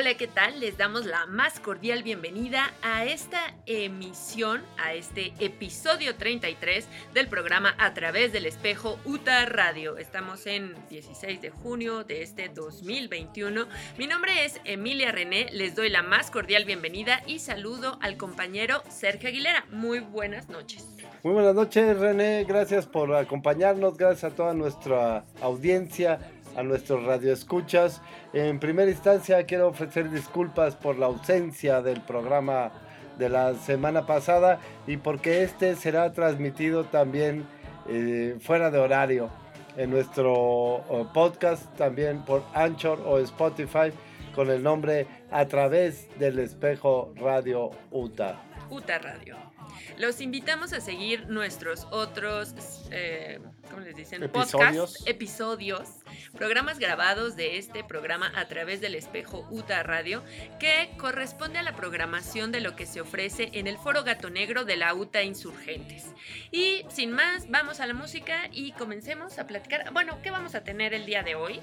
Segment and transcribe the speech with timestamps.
[0.00, 0.60] Hola, ¿qué tal?
[0.60, 7.74] Les damos la más cordial bienvenida a esta emisión, a este episodio 33 del programa
[7.78, 9.98] A través del espejo UTA Radio.
[9.98, 13.66] Estamos en 16 de junio de este 2021.
[13.98, 18.84] Mi nombre es Emilia René, les doy la más cordial bienvenida y saludo al compañero
[18.88, 19.66] Sergio Aguilera.
[19.72, 20.86] Muy buenas noches.
[21.24, 22.44] Muy buenas noches, René.
[22.44, 23.96] Gracias por acompañarnos.
[23.96, 26.20] Gracias a toda nuestra audiencia
[26.58, 28.02] a nuestros radioescuchas.
[28.32, 32.72] En primera instancia quiero ofrecer disculpas por la ausencia del programa
[33.16, 37.46] de la semana pasada y porque este será transmitido también
[37.88, 39.30] eh, fuera de horario
[39.76, 40.84] en nuestro
[41.14, 43.92] podcast también por Anchor o Spotify
[44.34, 48.40] con el nombre A través del espejo Radio UTA.
[48.70, 49.57] UTA Radio.
[49.98, 52.54] Los invitamos a seguir nuestros otros,
[52.92, 54.22] eh, ¿cómo les dicen?
[54.22, 55.04] Episodios.
[55.06, 55.88] episodios,
[56.36, 60.22] programas grabados de este programa a través del espejo UTA Radio,
[60.60, 64.64] que corresponde a la programación de lo que se ofrece en el Foro Gato Negro
[64.64, 66.06] de la UTA Insurgentes.
[66.52, 69.92] Y sin más, vamos a la música y comencemos a platicar.
[69.92, 71.60] Bueno, ¿qué vamos a tener el día de hoy?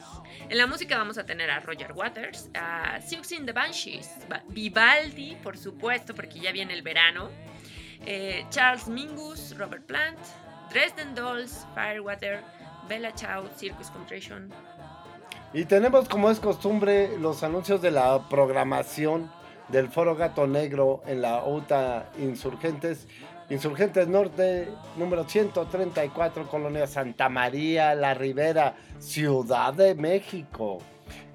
[0.50, 4.10] En la música vamos a tener a Roger Waters, a Siouxsie in the Banshees,
[4.50, 7.30] Vivaldi, por supuesto, porque ya viene el verano.
[8.06, 10.18] Eh, Charles Mingus, Robert Plant,
[10.72, 12.42] Dresden Dolls, Firewater,
[12.88, 14.50] Bella Ciao, Circus Contraction.
[15.54, 19.32] Y tenemos como es costumbre los anuncios de la programación
[19.70, 23.08] del Foro Gato Negro en la UTA Insurgentes.
[23.50, 30.80] Insurgentes Norte, número 134, Colonia Santa María, La Ribera, Ciudad de México.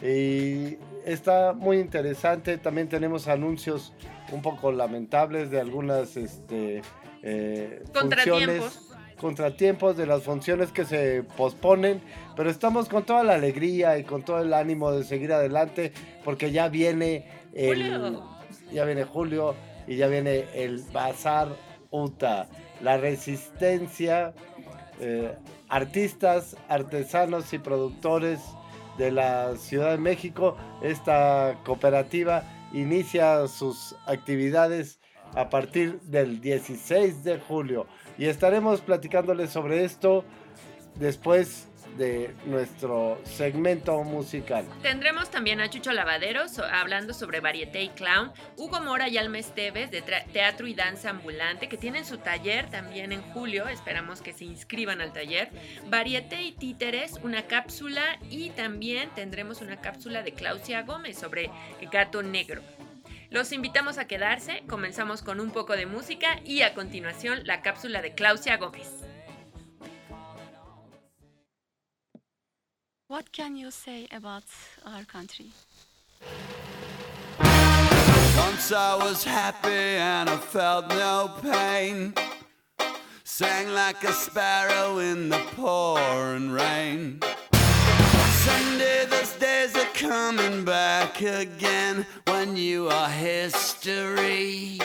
[0.02, 2.58] Y está muy interesante.
[2.58, 3.92] También tenemos anuncios
[4.32, 6.82] un poco lamentables de algunas este,
[7.22, 12.00] eh, funciones contratiempos de las funciones que se posponen,
[12.36, 15.92] pero estamos con toda la alegría y con todo el ánimo de seguir adelante
[16.24, 18.18] porque ya viene el
[18.72, 19.54] ya viene julio
[19.86, 21.48] y ya viene el Bazar
[21.90, 22.48] UTA,
[22.80, 24.32] la resistencia,
[25.00, 25.34] eh,
[25.68, 28.40] artistas, artesanos y productores
[28.96, 34.98] de la Ciudad de México, esta cooperativa inicia sus actividades
[35.34, 37.86] a partir del 16 de julio.
[38.18, 40.24] Y estaremos platicándoles sobre esto
[40.96, 41.69] después
[42.00, 44.64] de nuestro segmento musical.
[44.80, 49.90] Tendremos también a Chucho Lavaderos hablando sobre varieté y clown, Hugo Mora y Alma Esteves
[49.90, 54.46] de teatro y danza ambulante que tienen su taller también en julio, esperamos que se
[54.46, 55.50] inscriban al taller,
[55.90, 61.50] varieté y títeres, una cápsula y también tendremos una cápsula de Claudia Gómez sobre
[61.92, 62.62] gato negro.
[63.28, 68.00] Los invitamos a quedarse, comenzamos con un poco de música y a continuación la cápsula
[68.00, 68.88] de Claudia Gómez.
[73.10, 74.44] What can you say about
[74.86, 75.50] our country?
[78.36, 82.14] Once I was happy and I felt no pain.
[83.24, 87.18] Sang like a sparrow in the pouring rain.
[89.10, 94.78] Those days are coming back again when you are history.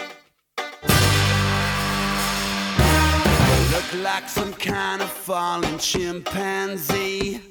[3.71, 7.41] Look like some kind of fallen chimpanzee.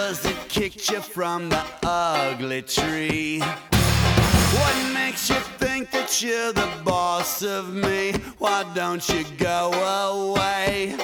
[0.00, 3.40] Was it kicked you from the ugly tree?
[3.40, 8.12] What makes you think that you're the boss of me?
[8.38, 9.72] Why don't you go
[10.14, 10.94] away?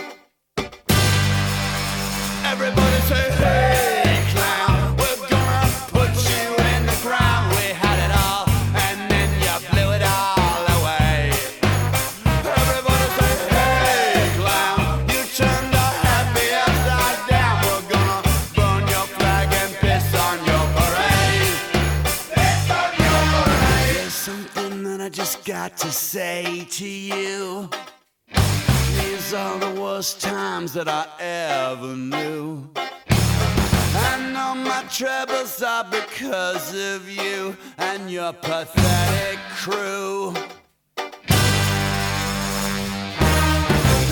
[2.45, 3.94] Everybody say, hey,
[26.79, 27.71] to you.
[28.35, 32.69] These are the worst times that I ever knew.
[32.77, 40.35] I know my troubles are because of you and your pathetic crew.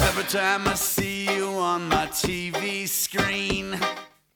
[0.06, 3.76] Every time I see you on my TV screen,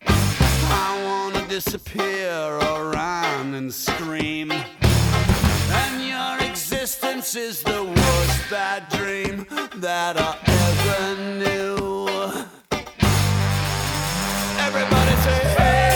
[0.04, 4.52] I wanna disappear or run and scream.
[5.80, 9.46] And your existence is the worst bad dream
[9.76, 10.32] that I
[10.64, 11.02] ever
[11.40, 11.76] knew.
[14.66, 15.95] Everybody say, hey,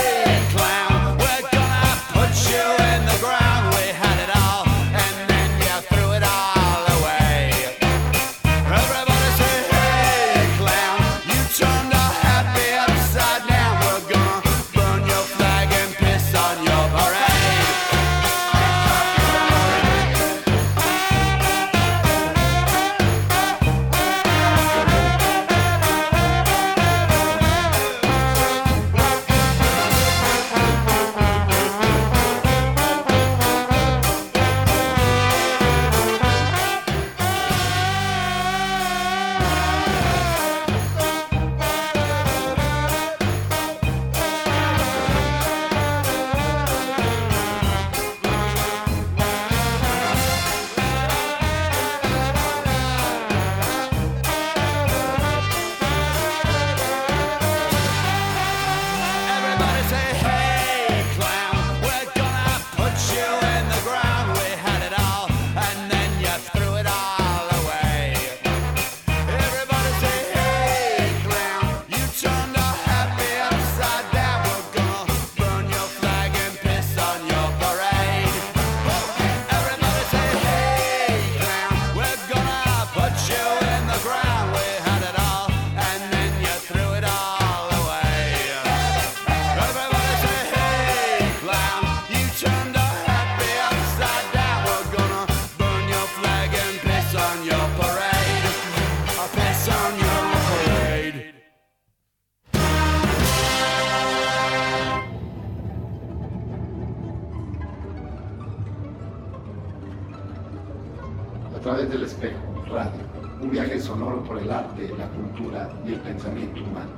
[114.70, 116.90] arte, la cultura y el pensamiento humano.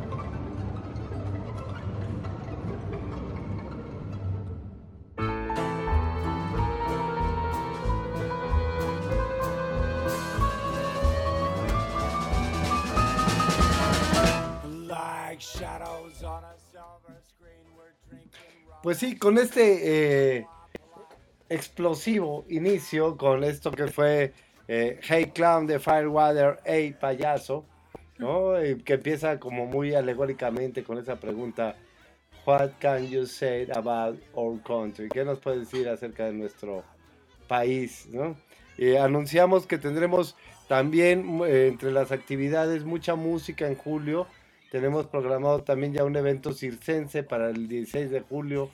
[14.89, 18.77] Like shadows on a silver screen, we're drinking rum.
[18.83, 20.47] Pues sí, con este eh,
[21.49, 24.35] explosivo inicio, con esto que fue
[24.75, 27.67] eh, Hey Clown de Firewater, Hey Payaso,
[28.17, 28.65] ¿no?
[28.65, 31.77] Y que empieza como muy alegóricamente con esa pregunta,
[32.47, 35.11] What can you say about our country?
[35.11, 36.85] ¿Qué nos puede decir acerca de nuestro
[37.47, 38.35] país, ¿no?
[38.99, 40.37] Anunciamos que tendremos
[40.69, 44.27] también eh, entre las actividades mucha música en julio.
[44.71, 48.71] Tenemos programado también ya un evento circense para el 16 de julio,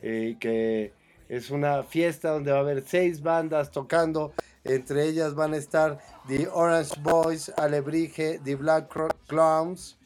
[0.00, 0.92] eh, que
[1.28, 4.32] es una fiesta donde va a haber seis bandas tocando.
[4.64, 5.98] Entre ellas van a estar
[6.28, 8.94] The Orange Boys, Alebrije, The Black
[9.26, 9.98] Clowns,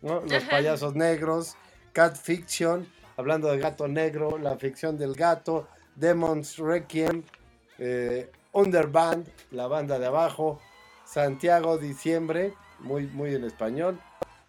[0.00, 0.20] ¿no?
[0.20, 1.56] los payasos negros,
[1.92, 7.22] Cat Fiction, hablando de gato negro, la ficción del gato, Demons Requiem,
[7.78, 10.60] eh, Underband, la banda de abajo,
[11.04, 14.00] Santiago Diciembre, muy, muy en español,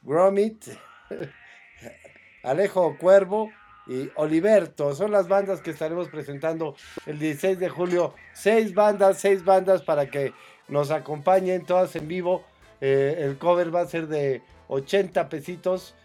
[0.03, 0.65] Gromit,
[2.44, 3.50] Alejo Cuervo
[3.90, 4.94] y Oliverto.
[4.94, 6.76] Son las bandas que estaremos presentando
[7.08, 8.14] el 16 de julio.
[8.34, 10.31] Seis bandas, seis bandas para que
[10.68, 12.46] nos acompañen todas en vivo.
[12.81, 15.96] Eh, el cover va a ser de 80 pesitos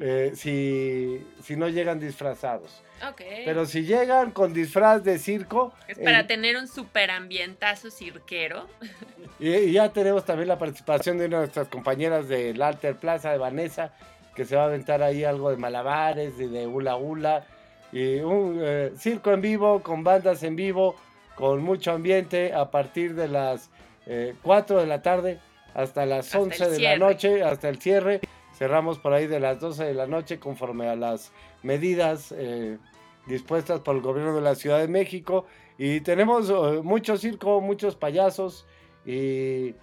[0.00, 2.82] eh, si, si no llegan disfrazados.
[3.08, 3.22] Ok.
[3.44, 8.66] Pero si llegan con disfraz de circo, es para eh, tener un super ambientazo cirquero.
[9.38, 13.30] y, y ya tenemos también la participación de una de nuestras compañeras del Alter Plaza,
[13.30, 13.94] de Vanessa,
[14.34, 17.46] que se va a aventar ahí algo de malabares y de hula hula.
[17.92, 20.94] Y un eh, circo en vivo, con bandas en vivo,
[21.34, 23.70] con mucho ambiente, a partir de las
[24.06, 25.40] eh, 4 de la tarde
[25.74, 28.20] hasta las Hasta el 11 de la noche, hasta el cierre.
[28.52, 31.32] Cerramos por ahí de las 12 de la noche conforme a las
[31.62, 32.78] medidas eh,
[33.26, 35.46] dispuestas por el gobierno de la Ciudad de México.
[35.78, 38.66] Y tenemos eh, mucho circo, muchos payasos.
[39.06, 39.74] Y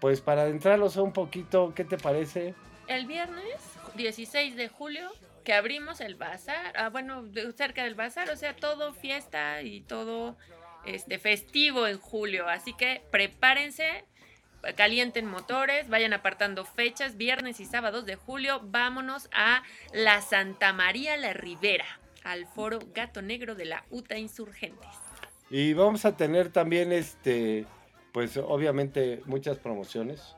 [0.00, 2.54] pues para adentrarlos un poquito, ¿qué te parece?
[2.88, 5.10] El viernes 16 de julio
[5.44, 7.24] que abrimos el bazar, ah, bueno,
[7.54, 10.36] cerca del bazar, o sea, todo fiesta y todo
[10.86, 14.04] este festivo en julio, así que prepárense,
[14.76, 21.16] calienten motores, vayan apartando fechas, viernes y sábados de julio, vámonos a la Santa María
[21.16, 24.88] la Ribera, al foro Gato Negro de la UTA Insurgentes.
[25.50, 27.66] Y vamos a tener también, este,
[28.12, 30.36] pues obviamente muchas promociones.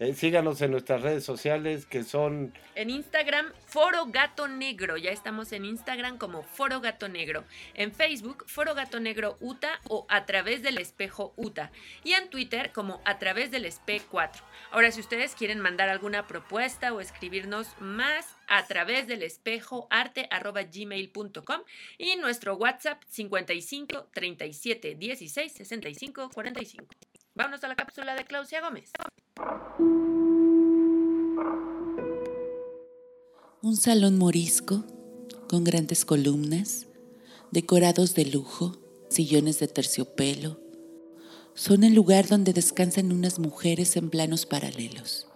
[0.00, 4.96] Eh, síganos en nuestras redes sociales que son En Instagram, Foro Gato Negro.
[4.96, 7.44] Ya estamos en Instagram como Foro Gato Negro.
[7.74, 11.70] En Facebook, Foro Gato Negro UTA o a través del espejo UTA.
[12.02, 14.42] Y en Twitter como a través del espe 4.
[14.70, 20.28] Ahora, si ustedes quieren mandar alguna propuesta o escribirnos más a través del espejo arte
[20.30, 21.60] arroba gmail.com
[21.98, 26.86] y nuestro WhatsApp 55 37 16 65 45.
[27.40, 28.90] Vámonos a la cápsula de Claudia Gómez.
[33.62, 34.84] Un salón morisco
[35.48, 36.86] con grandes columnas,
[37.50, 38.76] decorados de lujo,
[39.08, 40.60] sillones de terciopelo.
[41.54, 45.26] Son el lugar donde descansan unas mujeres en planos paralelos.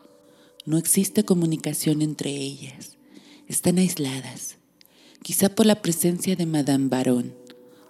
[0.67, 2.99] No existe comunicación entre ellas.
[3.49, 4.59] Están aisladas,
[5.23, 7.35] quizá por la presencia de Madame Baron,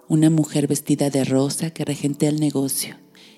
[0.07, 2.95] una mujer vestida de rosa que regentea el negocio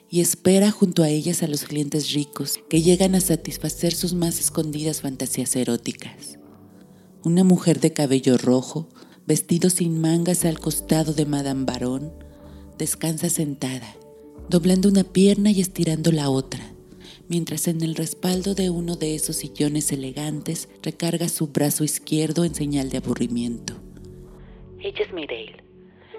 [0.10, 4.40] y espera junto a ellas a los clientes ricos que llegan a satisfacer sus más
[4.40, 6.40] escondidas fantasías eróticas.
[7.24, 8.88] Una mujer de cabello rojo,
[9.26, 12.14] vestido sin mangas al costado de Madame Baron,
[12.78, 13.96] descansa sentada,
[14.50, 16.64] doblando una pierna y estirando la otra,
[17.28, 22.56] mientras en el respaldo de uno de esos sillones elegantes recarga su brazo izquierdo en
[22.56, 23.74] señal de aburrimiento.
[24.80, 25.64] Ella es Mireille,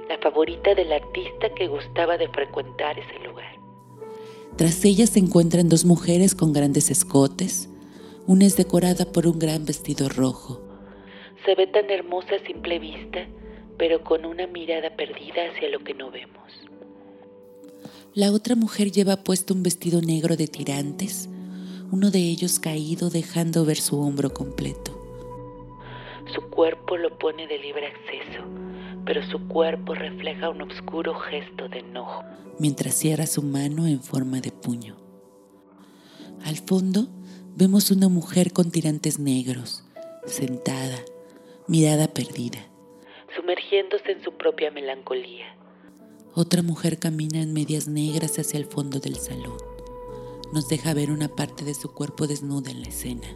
[0.08, 3.27] la favorita del artista que gustaba de frecuentar ese lugar.
[4.58, 7.68] Tras ella se encuentran dos mujeres con grandes escotes.
[8.26, 10.60] Una es decorada por un gran vestido rojo.
[11.46, 13.20] Se ve tan hermosa a simple vista,
[13.78, 16.50] pero con una mirada perdida hacia lo que no vemos.
[18.14, 21.28] La otra mujer lleva puesto un vestido negro de tirantes,
[21.92, 24.97] uno de ellos caído dejando ver su hombro completo.
[26.34, 28.44] Su cuerpo lo pone de libre acceso,
[29.04, 32.24] pero su cuerpo refleja un oscuro gesto de enojo
[32.58, 34.96] mientras cierra su mano en forma de puño.
[36.44, 37.08] Al fondo
[37.56, 39.84] vemos una mujer con tirantes negros,
[40.26, 40.98] sentada,
[41.66, 42.58] mirada perdida,
[43.36, 45.56] sumergiéndose en su propia melancolía.
[46.34, 49.56] Otra mujer camina en medias negras hacia el fondo del salón.
[50.52, 53.28] Nos deja ver una parte de su cuerpo desnuda en la escena.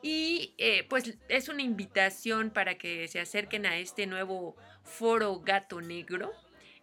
[0.00, 5.80] Y eh, pues es una invitación para que se acerquen a este nuevo foro Gato
[5.80, 6.32] Negro,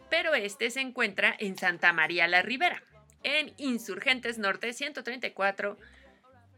[0.10, 2.84] pero este se encuentra en Santa María la Ribera,
[3.24, 5.78] en Insurgentes Norte 134,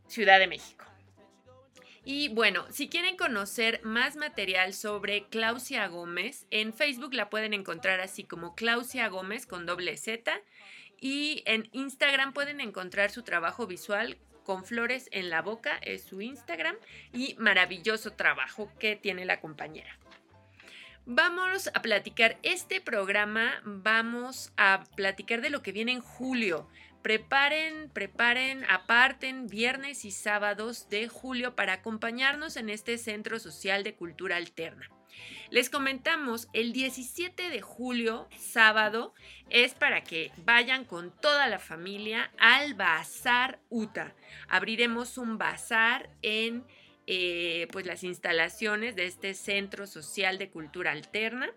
[0.07, 0.85] Ciudad de México.
[2.11, 7.99] Y bueno, si quieren conocer más material sobre Claudia Gómez, en Facebook la pueden encontrar
[7.99, 10.31] así como Claudia Gómez con doble Z.
[11.01, 16.21] Y en Instagram pueden encontrar su trabajo visual con flores en la boca, es su
[16.21, 16.75] Instagram.
[17.13, 19.97] Y maravilloso trabajo que tiene la compañera.
[21.11, 26.69] Vamos a platicar este programa, vamos a platicar de lo que viene en julio.
[27.01, 33.95] Preparen, preparen, aparten viernes y sábados de julio para acompañarnos en este Centro Social de
[33.95, 34.87] Cultura Alterna.
[35.49, 39.15] Les comentamos, el 17 de julio, sábado,
[39.49, 44.13] es para que vayan con toda la familia al Bazar UTA.
[44.47, 46.63] Abriremos un bazar en
[47.11, 51.49] eh, pues las instalaciones de este Centro Social de Cultura Alterna.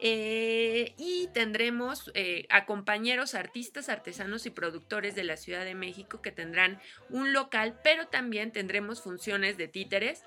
[0.00, 6.22] Eh, y tendremos eh, a compañeros artistas, artesanos y productores de la Ciudad de México
[6.22, 6.80] que tendrán
[7.10, 10.24] un local, pero también tendremos funciones de títeres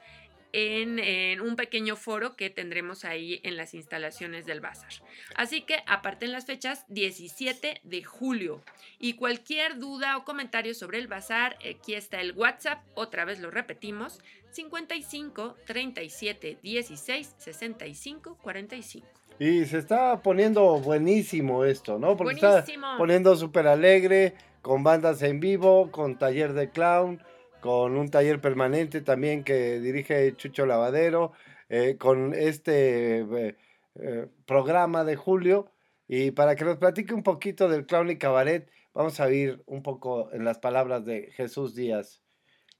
[0.53, 4.91] en, en un pequeño foro que tendremos ahí en las instalaciones del bazar.
[5.35, 8.61] Así que aparten las fechas 17 de julio.
[8.99, 13.51] Y cualquier duda o comentario sobre el bazar, aquí está el WhatsApp, otra vez lo
[13.51, 14.19] repetimos,
[14.51, 19.07] 55 37 16 65 45.
[19.39, 22.15] Y se está poniendo buenísimo esto, ¿no?
[22.15, 22.87] Porque Buenísimo.
[22.87, 27.23] está poniendo súper alegre, con bandas en vivo, con taller de clown,
[27.61, 31.31] con un taller permanente también que dirige Chucho Lavadero,
[31.69, 33.55] eh, con este eh,
[33.95, 35.71] eh, programa de julio.
[36.07, 39.81] Y para que nos platique un poquito del clown y cabaret, vamos a ir un
[39.81, 42.21] poco en las palabras de Jesús Díaz.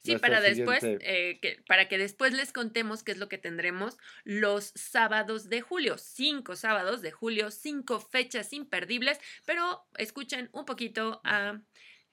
[0.04, 3.98] Sí, para después, eh, que, para que después les contemos qué es lo que tendremos
[4.24, 5.98] los sábados de julio.
[6.00, 11.62] Cinco sábados de julio, cinco fechas imperdibles, pero escuchen un poquito a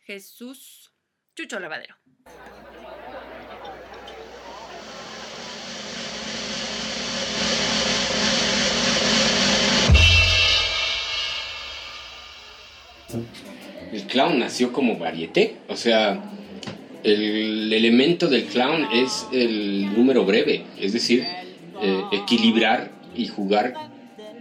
[0.01, 0.93] Jesús
[1.35, 1.97] Chucho Lavadero.
[13.93, 16.23] El clown nació como varieté, o sea,
[17.05, 21.25] el elemento del clown es el número breve, es decir,
[21.81, 23.75] eh, equilibrar y jugar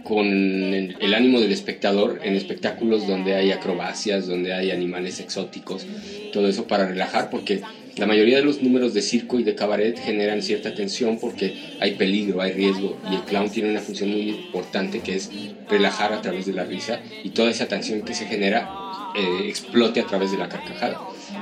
[0.08, 5.84] con el, el ánimo del espectador en espectáculos donde hay acrobacias, donde hay animales exóticos,
[6.32, 7.60] todo eso para relajar, porque
[7.98, 11.92] la mayoría de los números de circo y de cabaret generan cierta tensión porque hay
[11.92, 15.30] peligro, hay riesgo, y el clown tiene una función muy importante que es
[15.68, 18.70] relajar a través de la risa y toda esa tensión que se genera
[19.14, 20.98] eh, explote a través de la carcajada.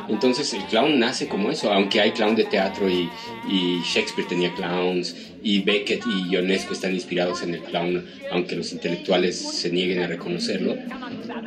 [0.08, 3.08] Entonces el clown nace como eso, aunque hay clown de teatro y,
[3.48, 8.72] y Shakespeare tenía clowns y Beckett y Ionesco están inspirados en el clown, aunque los
[8.72, 10.76] intelectuales se nieguen a reconocerlo.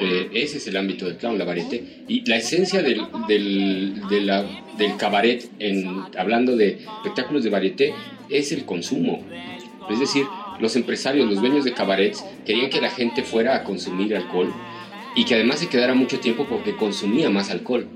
[0.02, 1.84] eh, ese es el ámbito del clown, la varieté.
[2.08, 4.46] Y la esencia del, del, de la-
[4.78, 7.94] del cabaret, en, hablando de espectáculos de varieté,
[8.30, 9.26] es el consumo.
[9.90, 10.26] Es decir,
[10.62, 14.54] los empresarios, los dueños de cabarets, querían que la gente fuera a consumir alcohol
[15.16, 17.88] y que además se quedara mucho tiempo porque consumía más alcohol.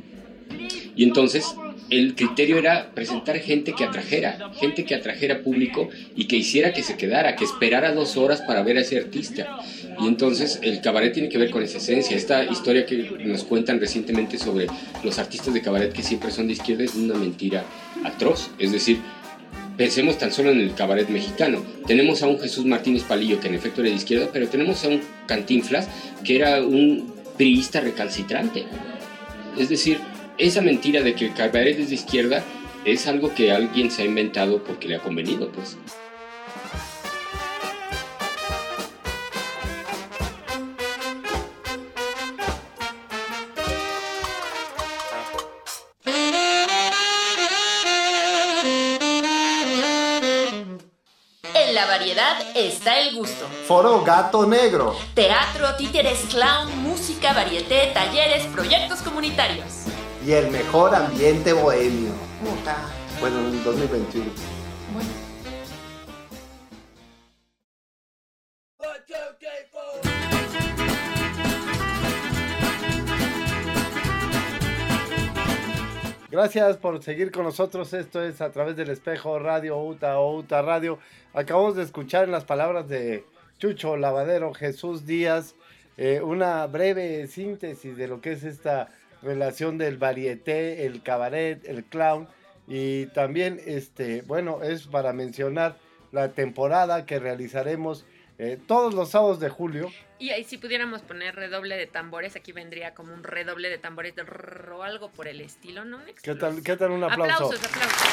[0.95, 1.55] Y entonces
[1.99, 6.81] el criterio era presentar gente que atrajera, gente que atrajera público y que hiciera que
[6.81, 9.59] se quedara, que esperara dos horas para ver a ese artista.
[9.99, 12.17] Y entonces el cabaret tiene que ver con esa esencia.
[12.17, 14.67] Esta historia que nos cuentan recientemente sobre
[15.03, 17.63] los artistas de cabaret que siempre son de izquierda es una mentira
[18.03, 18.49] atroz.
[18.57, 18.99] Es decir,
[19.77, 21.63] Pensemos tan solo en el cabaret mexicano.
[21.87, 24.89] Tenemos a un Jesús Martínez Palillo, que en efecto era de izquierda, pero tenemos a
[24.89, 25.87] un Cantinflas,
[26.23, 28.65] que era un priista recalcitrante.
[29.57, 29.97] Es decir,
[30.37, 32.43] esa mentira de que el cabaret es de izquierda
[32.85, 35.77] es algo que alguien se ha inventado porque le ha convenido, pues.
[51.53, 53.47] En la variedad está el gusto.
[53.67, 54.95] Foro Gato Negro.
[55.13, 59.92] Teatro, títeres, clown, música, varieté, talleres, proyectos comunitarios.
[60.25, 62.11] Y el mejor ambiente bohemio.
[62.41, 62.77] Puta.
[63.19, 64.25] Bueno, en 2021.
[76.31, 77.93] Gracias por seguir con nosotros.
[77.93, 80.99] Esto es a través del espejo Radio UTA o UTA Radio.
[81.33, 83.25] Acabamos de escuchar en las palabras de
[83.59, 85.53] Chucho Lavadero, Jesús Díaz,
[85.97, 88.89] eh, una breve síntesis de lo que es esta
[89.23, 92.27] relación del varieté, el cabaret, el clown.
[92.67, 95.77] Y también, este, bueno, es para mencionar
[96.11, 98.05] la temporada que realizaremos
[98.37, 99.91] eh, todos los sábados de julio.
[100.19, 104.15] Y ahí si pudiéramos poner redoble de tambores, aquí vendría como un redoble de tambores
[104.15, 105.99] de rrr o algo por el estilo, ¿no?
[106.21, 107.45] ¿Qué tal, qué tal un aplauso?
[107.45, 108.07] Aplausos, aplausos.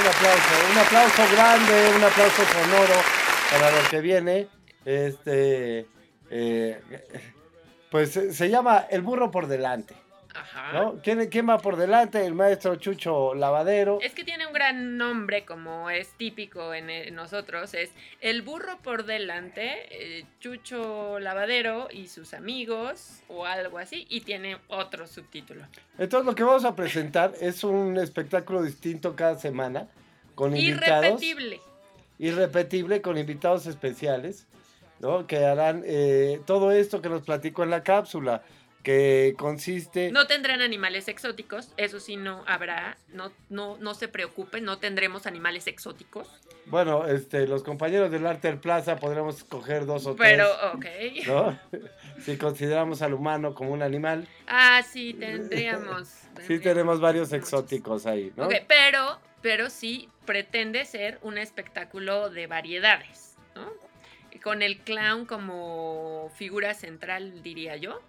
[0.00, 2.94] Un aplauso, un aplauso grande, un aplauso sonoro
[3.50, 4.48] para lo que viene.
[4.84, 5.86] Este,
[6.30, 6.80] eh,
[7.90, 9.94] pues eh, se llama El burro por delante.
[10.34, 10.72] Ajá.
[10.72, 11.00] ¿no?
[11.02, 12.24] ¿Quién, quién va por delante?
[12.24, 13.98] El maestro Chucho Lavadero.
[14.02, 18.78] Es que tiene un gran nombre, como es típico en, eh, nosotros, es el burro
[18.78, 25.64] por delante, eh, Chucho Lavadero y sus amigos, o algo así, y tiene otro subtítulo.
[25.98, 29.88] Entonces lo que vamos a presentar es un espectáculo distinto cada semana,
[30.34, 31.20] con invitados.
[31.20, 31.60] Irrepetible.
[32.18, 34.46] irrepetible con invitados especiales,
[35.00, 35.26] ¿no?
[35.26, 38.42] Que harán eh, todo esto que nos platicó en la cápsula,
[38.82, 40.10] que consiste...
[40.12, 45.26] No tendrán animales exóticos, eso sí no habrá, no, no, no se preocupen, no tendremos
[45.26, 46.28] animales exóticos.
[46.66, 50.46] Bueno, este, los compañeros del Arter Plaza podremos escoger dos o Pero,
[50.80, 51.28] tres, ok.
[51.28, 51.58] ¿no?
[52.22, 54.28] si consideramos al humano como un animal.
[54.46, 56.08] Ah, sí, tendríamos.
[56.46, 58.46] Sí tenemos varios exóticos ahí, ¿no?
[58.46, 63.87] Ok, pero, pero sí pretende ser un espectáculo de variedades, ¿no?
[64.48, 68.00] Con el clown como figura central, diría yo.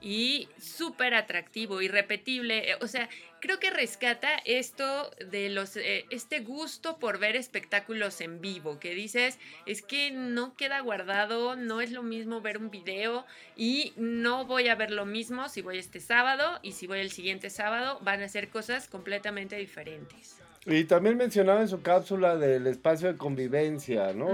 [0.00, 2.70] Y súper atractivo, irrepetible.
[2.70, 3.08] eh, O sea,
[3.40, 5.76] creo que rescata esto de los.
[5.76, 8.78] eh, este gusto por ver espectáculos en vivo.
[8.78, 13.26] Que dices, es que no queda guardado, no es lo mismo ver un video.
[13.56, 16.60] Y no voy a ver lo mismo si voy este sábado.
[16.62, 20.41] Y si voy el siguiente sábado, van a ser cosas completamente diferentes.
[20.66, 24.28] Y también mencionaba en su cápsula del espacio de convivencia, ¿no?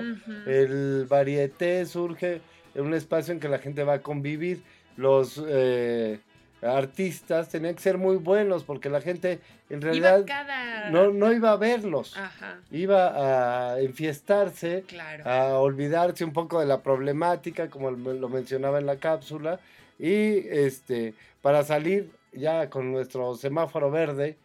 [0.46, 2.42] El varieté surge
[2.74, 4.62] en un espacio en que la gente va a convivir.
[4.96, 6.18] Los eh,
[6.60, 10.90] artistas tenían que ser muy buenos porque la gente en realidad cada.
[10.90, 12.16] no, no iba a verlos.
[12.16, 15.24] Ajá, Iba a enfiestarse, claro.
[15.28, 19.60] a olvidarse un poco de la problemática, como lo mencionaba en la cápsula,
[19.98, 24.36] y este para salir ya con nuestro semáforo verde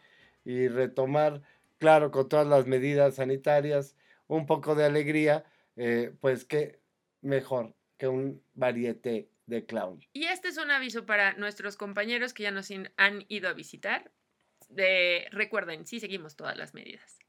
[0.45, 1.41] y retomar,
[1.83, 5.43] claro, con todas las medidas sanitarias, un poco de alegría,
[5.75, 6.79] eh, pues qué
[7.19, 9.99] mejor que un varieté de clown.
[10.13, 14.13] Y este es un aviso para nuestros compañeros que ya nos han ido a visitar.
[14.69, 17.19] De, recuerden, sí seguimos todas las medidas.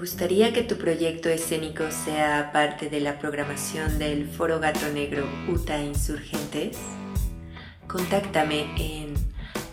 [0.00, 5.82] Gustaría que tu proyecto escénico sea parte de la programación del Foro Gato Negro UTA
[5.82, 6.78] Insurgentes?
[7.86, 9.12] Contáctame en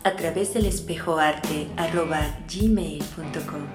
[0.03, 3.67] a través del espejoarte arroba gmail.com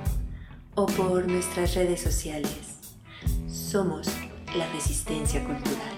[0.75, 2.77] o por nuestras redes sociales.
[3.49, 4.09] Somos
[4.55, 5.92] la resistencia cultural.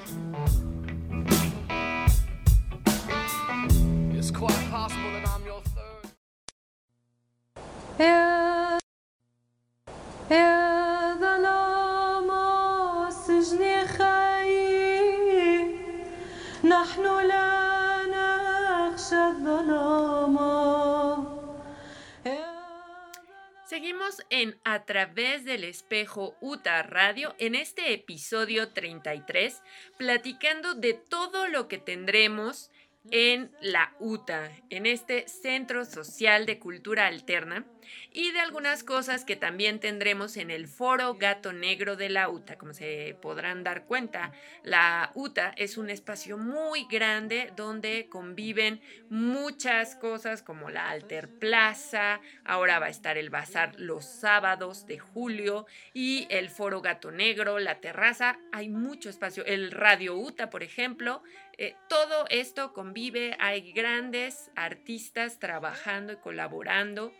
[24.75, 29.63] A través del espejo UTA Radio en este episodio 33,
[29.97, 32.73] platicando de todo lo que tendremos
[33.11, 37.67] en la UTA, en este Centro Social de Cultura Alterna,
[38.13, 42.57] y de algunas cosas que también tendremos en el Foro Gato Negro de la UTA.
[42.57, 49.97] Como se podrán dar cuenta, la UTA es un espacio muy grande donde conviven muchas
[49.97, 55.67] cosas como la Alter Plaza, ahora va a estar el bazar los sábados de julio
[55.93, 61.23] y el Foro Gato Negro, la terraza, hay mucho espacio, el Radio UTA, por ejemplo,
[61.59, 67.13] eh, todo esto convive, hay grandes artistas trabajando y colaborando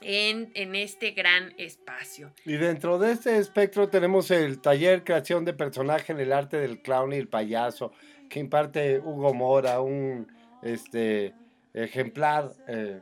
[0.00, 2.32] en, en, este gran espacio.
[2.44, 6.82] Y dentro de este espectro tenemos el taller Creación de Personaje en el Arte del
[6.82, 7.92] Clown y el Payaso,
[8.28, 10.26] que imparte Hugo Mora, un
[10.62, 11.34] este,
[11.74, 13.00] ejemplar eh,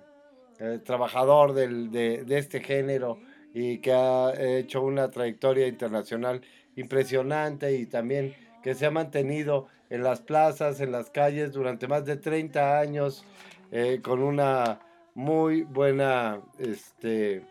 [0.58, 3.18] eh, trabajador del, de, de este género
[3.52, 6.40] y que ha hecho una trayectoria internacional
[6.76, 12.04] impresionante y también que se ha mantenido en las plazas, en las calles durante más
[12.04, 13.24] de 30 años
[13.72, 14.80] eh, con una
[15.14, 17.44] muy buena, este,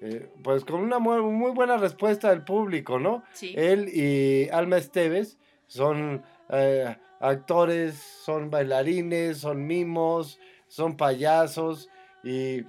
[0.00, 3.22] eh, pues con una muy, muy, buena respuesta del público, ¿no?
[3.32, 3.54] Sí.
[3.56, 11.88] Él y Alma Esteves son eh, actores, son bailarines, son mimos, son payasos
[12.24, 12.64] y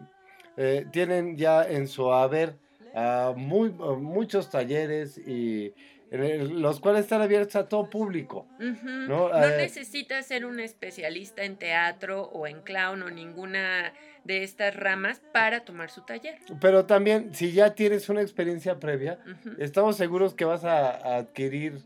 [0.91, 2.59] tienen ya en su haber
[2.93, 5.73] uh, muy, muchos talleres y
[6.13, 8.47] los cuales están abiertos a todo público.
[8.59, 9.07] Uh -huh.
[9.07, 14.43] No, no eh, necesitas ser un especialista en teatro o en clown o ninguna de
[14.43, 16.37] estas ramas para tomar su taller.
[16.61, 19.19] Pero también, si ya tienes una experiencia previa,
[19.57, 21.81] estamos seguros que vas a, a adquirir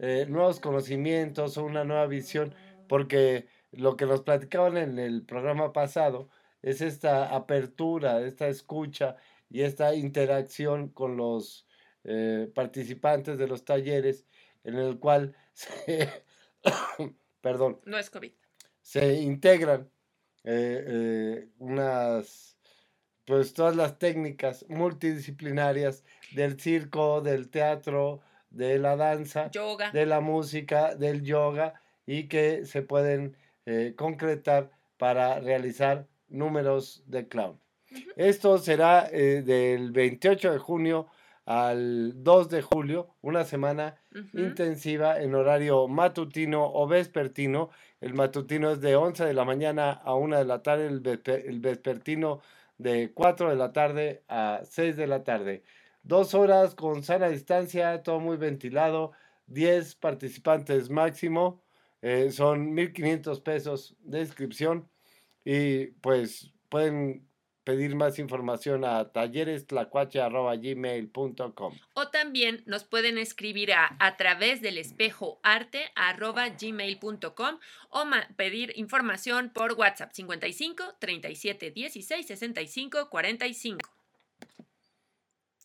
[0.00, 2.54] eh, nuevos conocimientos o una nueva visión,
[2.88, 6.28] porque lo que nos platicaban en el programa pasado
[6.62, 9.16] es esta apertura, esta escucha
[9.50, 11.67] y esta interacción con los
[12.04, 14.26] eh, participantes de los talleres,
[14.64, 16.08] en el cual se,
[17.40, 18.32] perdón, No es COVID.
[18.82, 19.90] se integran
[20.44, 22.56] eh, eh, unas,
[23.24, 29.90] pues todas las técnicas multidisciplinarias del circo, del teatro, de la danza, Yoga.
[29.90, 37.28] de la música, del yoga y que se pueden eh, concretar para realizar números de
[37.28, 37.60] clown.
[38.16, 41.06] Esto será del 28 de junio
[41.48, 44.38] al 2 de julio, una semana Ujú.
[44.38, 47.70] intensiva en horario matutino o vespertino.
[48.02, 51.42] El matutino es de 11 de la mañana a 1 de la tarde, el, vespe-
[51.46, 52.40] el vespertino
[52.76, 55.62] de 4 de la tarde a 6 de la tarde.
[56.02, 59.12] Dos horas con sana distancia, todo muy ventilado,
[59.46, 61.62] 10 participantes máximo,
[62.02, 64.86] eh, son 1.500 pesos de inscripción
[65.46, 67.26] y pues pueden
[67.68, 71.78] pedir más información a tallerestlacuache.gmail.com.
[71.92, 75.92] O también nos pueden escribir a, a través del espejo arte
[76.58, 77.58] gmail.com
[77.90, 78.06] o
[78.38, 83.90] pedir información por WhatsApp 55 37 16 65 45.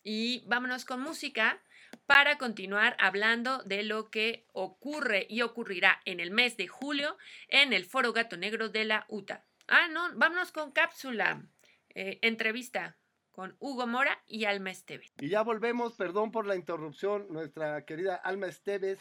[0.04, 1.64] Y vámonos con música
[2.06, 7.72] para continuar hablando de lo que ocurre y ocurrirá en el mes de julio en
[7.72, 9.46] el Foro Gato Negro de la UTA.
[9.70, 11.48] Ah, no, vámonos con cápsula.
[11.96, 12.98] Eh, entrevista
[13.32, 15.12] con Hugo Mora y Alma Esteves.
[15.20, 19.00] Y ya volvemos, perdón por la interrupción, nuestra querida Alma Esteves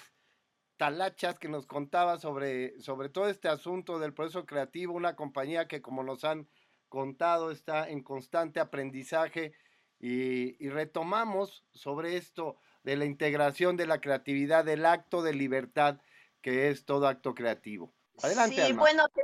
[0.76, 5.80] Talachas que nos contaba sobre, sobre todo este asunto del proceso creativo, una compañía que
[5.82, 6.48] como nos han
[6.88, 9.52] contado está en constante aprendizaje
[10.00, 16.00] y, y retomamos sobre esto de la integración de la creatividad, del acto de libertad
[16.40, 17.94] que es todo acto creativo.
[18.22, 18.80] Adelante, Sí, Alma.
[18.80, 19.22] bueno, te-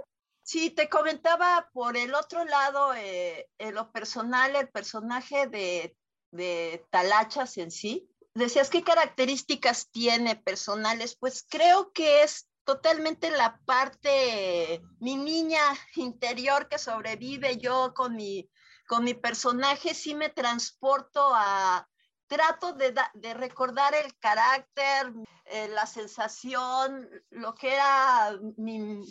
[0.49, 5.95] sí, te comentaba por el otro lado, eh, en lo personal, el personaje de,
[6.31, 8.09] de Talachas en sí.
[8.33, 11.19] Decías, ¿qué características tiene personales?
[11.21, 15.61] Pues creo que es totalmente la parte, mi niña
[15.97, 18.49] interior que sobrevive yo con mi,
[18.87, 21.87] con mi personaje, sí me transporto a,
[22.27, 25.13] trato de, de recordar el carácter,
[25.45, 29.03] eh, la sensación, lo que era mi,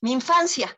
[0.00, 0.76] mi infancia.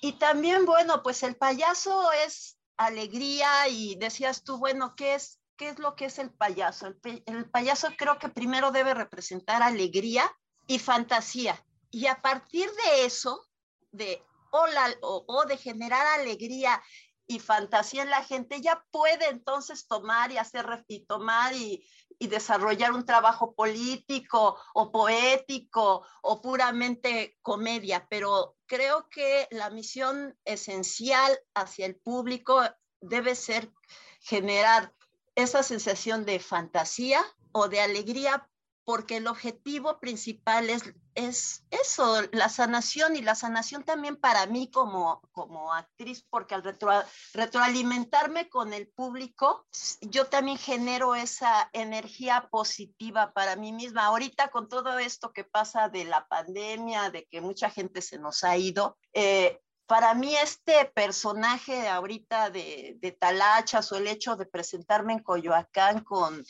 [0.00, 5.68] Y también, bueno, pues el payaso es alegría y decías tú, bueno, ¿qué es, qué
[5.68, 6.94] es lo que es el payaso?
[7.04, 10.30] El, payaso creo que primero debe representar alegría
[10.66, 11.62] y fantasía.
[11.90, 13.46] Y a partir de eso,
[13.92, 16.82] de o, la, o, o, de generar alegría
[17.30, 21.86] y fantasía en la gente, ya puede entonces tomar y hacer y tomar y,
[22.18, 30.36] y desarrollar un trabajo político o poético o puramente comedia, pero creo que la misión
[30.44, 32.64] esencial hacia el público
[33.00, 33.70] debe ser
[34.18, 34.92] generar
[35.36, 38.50] esa sensación de fantasía o de alegría
[38.84, 40.82] porque el objetivo principal es,
[41.14, 46.62] es eso, la sanación y la sanación también para mí como, como actriz, porque al
[46.62, 46.90] retro,
[47.34, 49.66] retroalimentarme con el público,
[50.00, 54.06] yo también genero esa energía positiva para mí misma.
[54.06, 58.44] Ahorita con todo esto que pasa de la pandemia, de que mucha gente se nos
[58.44, 64.46] ha ido, eh, para mí este personaje ahorita de, de Talachas o el hecho de
[64.46, 66.44] presentarme en Coyoacán con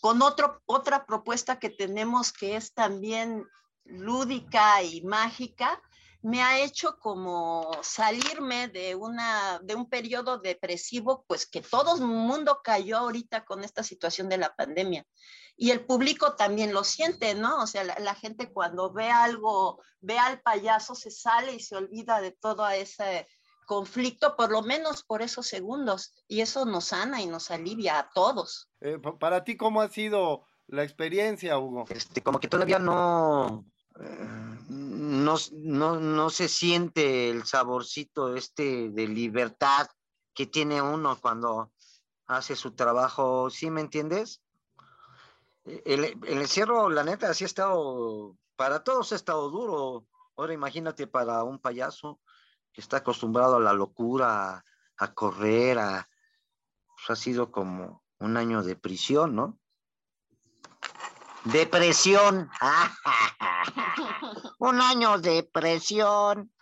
[0.00, 3.46] con otro, otra propuesta que tenemos que es también
[3.84, 5.80] lúdica y mágica,
[6.22, 12.02] me ha hecho como salirme de, una, de un periodo depresivo, pues que todo el
[12.02, 15.06] mundo cayó ahorita con esta situación de la pandemia.
[15.56, 17.62] Y el público también lo siente, ¿no?
[17.62, 22.20] O sea, la, gente cuando ve algo, ve al payaso, se sale y se olvida
[22.20, 23.26] de todo ese
[23.66, 28.10] conflicto, por lo menos por esos segundos, y eso nos sana y nos alivia a
[28.10, 28.68] todos.
[28.80, 31.84] Eh, para ti, ¿cómo ha sido la experiencia, Hugo?
[31.88, 33.64] Este, como que todavía no,
[34.00, 39.88] eh, no, no, no se siente el saborcito este de libertad
[40.34, 41.72] que tiene uno cuando
[42.26, 44.42] hace su trabajo, ¿sí me entiendes?
[45.64, 50.06] El, el encierro, la neta, sí ha estado, para todos ha estado duro.
[50.36, 52.20] Ahora imagínate para un payaso
[52.72, 54.64] que está acostumbrado a la locura,
[54.96, 59.59] a, correr, pues ha sido como un año de prisión, ¿no?
[61.44, 62.50] Depresión.
[64.58, 66.52] un año de presión.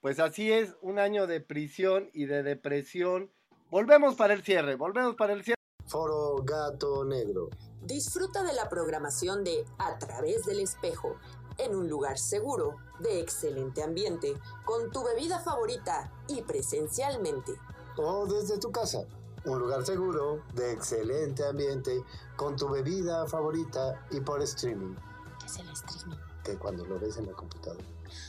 [0.00, 3.32] Pues así es, un año de prisión y de depresión.
[3.70, 5.56] Volvemos para el cierre, volvemos para el cierre.
[5.86, 7.48] Foro Gato Negro.
[7.82, 11.16] Disfruta de la programación de A través del espejo,
[11.58, 17.52] en un lugar seguro, de excelente ambiente, con tu bebida favorita y presencialmente.
[17.96, 19.04] O desde tu casa.
[19.44, 22.02] Un lugar seguro, de excelente ambiente,
[22.36, 24.94] con tu bebida favorita y por streaming.
[25.40, 26.16] ¿Qué es el streaming?
[26.44, 27.84] Que cuando lo ves en la computadora.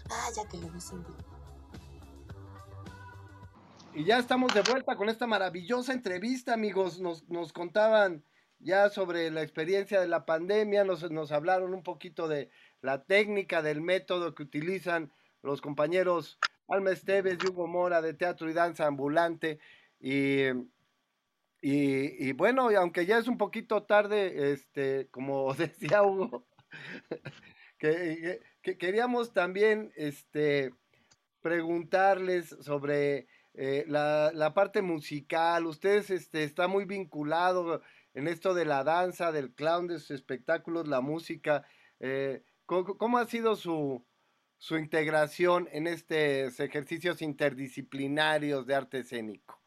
[0.09, 1.17] Ah, ya que lo ves en vivo.
[3.93, 7.01] Y ya estamos de vuelta con esta maravillosa entrevista, amigos.
[7.01, 8.23] Nos, nos contaban
[8.59, 12.49] ya sobre la experiencia de la pandemia, nos, nos hablaron un poquito de
[12.81, 18.49] la técnica, del método que utilizan los compañeros Alma Esteves y Hugo Mora de Teatro
[18.49, 19.59] y Danza Ambulante.
[19.99, 20.45] Y,
[21.61, 26.47] y, y, bueno, aunque ya es un poquito tarde, este, como decía Hugo,
[27.77, 30.73] que, que, queríamos también este,
[31.41, 35.67] preguntarles sobre eh, la, la, parte musical.
[35.67, 37.81] Ustedes este, está muy vinculado
[38.15, 41.63] en esto de la danza, del clown, de sus espectáculos, la música.
[41.99, 44.03] Eh, ¿cómo, ¿cómo, ha sido su,
[44.57, 49.61] su integración en estos ejercicios interdisciplinarios de arte escénico?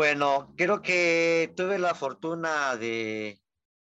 [0.00, 3.38] Bueno, creo que tuve la fortuna de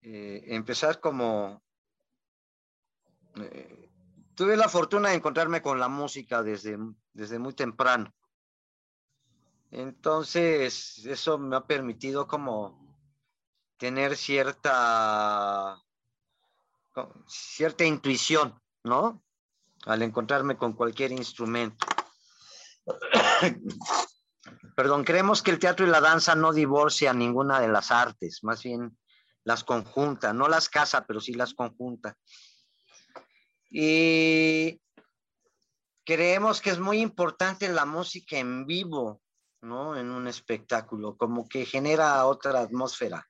[0.02, 1.62] eh, empezar como...
[3.36, 3.92] Eh,
[4.34, 6.80] tuve la fortuna de encontrarme con la música desde,
[7.14, 8.12] desde muy temprano.
[9.70, 12.98] Entonces, eso me ha permitido como
[13.78, 15.80] tener cierta,
[17.28, 19.24] cierta intuición, ¿no?
[19.86, 21.86] Al encontrarme con cualquier instrumento.
[24.76, 28.64] Perdón, creemos que el teatro y la danza no divorcian ninguna de las artes, más
[28.64, 28.98] bien
[29.44, 32.18] las conjunta, no las casa, pero sí las conjunta.
[33.70, 34.82] Y
[36.06, 39.22] creemos que es muy importante la música en vivo,
[39.62, 39.98] ¿no?
[39.98, 43.28] En un espectáculo, como que genera otra atmósfera.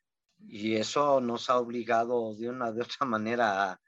[0.48, 3.80] Y eso nos ha obligado de una de otra manera,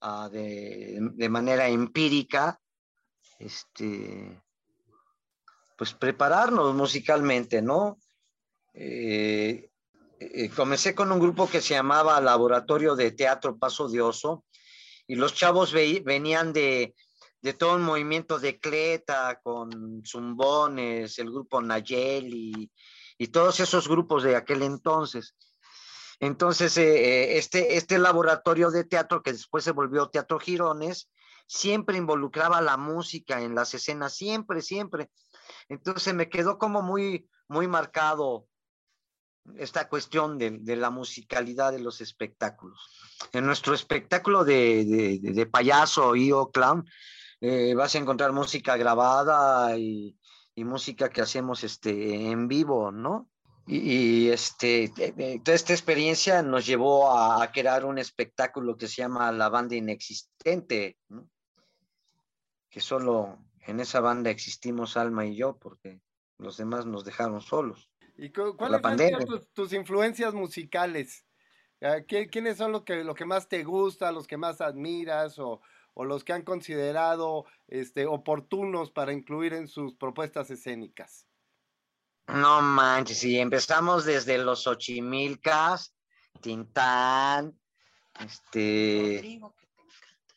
[0.00, 2.58] a, de, de, manera empírica,
[3.38, 4.42] este,
[5.78, 7.98] pues prepararnos musicalmente, ¿no?
[8.74, 9.70] Eh,
[10.18, 14.44] eh, comencé con un grupo que se llamaba Laboratorio de Teatro Paso de Oso,
[15.06, 16.96] y los chavos ve, venían de,
[17.40, 22.70] de todo un movimiento de cleta con zumbones, el grupo Nayeli
[23.16, 25.36] y todos esos grupos de aquel entonces.
[26.18, 31.08] Entonces, eh, este, este laboratorio de teatro, que después se volvió Teatro Girones,
[31.46, 35.10] siempre involucraba la música en las escenas, siempre, siempre.
[35.68, 38.46] Entonces me quedó como muy, muy marcado
[39.56, 42.78] esta cuestión de, la musicalidad de los espectáculos.
[43.32, 46.88] En nuestro espectáculo de, payaso y o clown,
[47.40, 50.14] eh, vas a encontrar música grabada y,
[50.56, 53.30] música que hacemos este, en vivo, ¿no?
[53.68, 59.30] Y, este, eh, eh, esta experiencia nos llevó a, crear un espectáculo que se llama
[59.30, 60.96] La Banda Inexistente,
[62.68, 63.38] que solo
[63.68, 66.00] en esa banda existimos Alma y yo, porque
[66.38, 67.90] los demás nos dejaron solos.
[68.16, 71.26] ¿Y cu- la cuáles sido tus, tus influencias musicales?
[71.82, 75.38] Ah, ¿qué- ¿Quiénes son los que, lo que más te gusta, los que más admiras
[75.38, 75.60] o,
[75.92, 81.26] o los que han considerado este, oportunos para incluir en sus propuestas escénicas?
[82.26, 85.94] No manches, si empezamos desde los Ochimilcas,
[86.40, 87.58] Tintán,
[88.18, 89.18] este...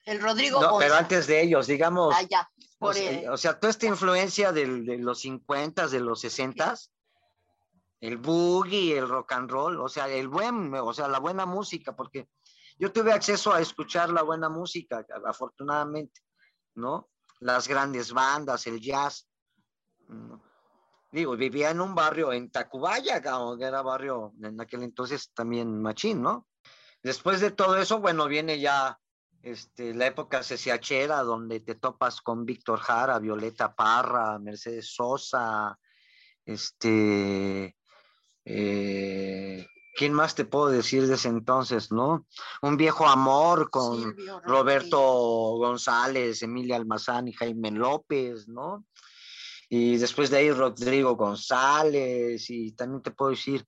[0.03, 2.49] El Rodrigo No, pero antes de ellos, digamos, Ah, ya,
[2.81, 6.19] o por sea, el- o sea, toda esta influencia del- de los 50, de los
[6.21, 6.75] 60,
[7.99, 11.95] el boogie, el rock and roll, o sea, el buen, o sea, la buena música,
[11.95, 12.27] porque
[12.79, 16.21] yo tuve acceso a escuchar la buena música, afortunadamente,
[16.73, 17.09] ¿no?
[17.39, 19.27] Las grandes bandas, el jazz.
[20.07, 20.41] ¿no?
[21.11, 26.21] Digo, vivía en un barrio en Tacubaya, que era barrio en aquel entonces también machín,
[26.21, 26.47] ¿no?
[27.03, 28.99] Después de todo eso, bueno, viene ya
[29.43, 35.77] este, la época ceciachera, donde te topas con Víctor Jara, Violeta Parra, Mercedes Sosa,
[36.45, 37.75] este,
[38.45, 42.27] eh, ¿quién más te puedo decir de ese entonces, no?
[42.61, 48.85] Un viejo amor con Silvio Roberto González, Emilia Almazán y Jaime López, ¿no?
[49.69, 53.65] Y después de ahí Rodrigo González, y también te puedo decir,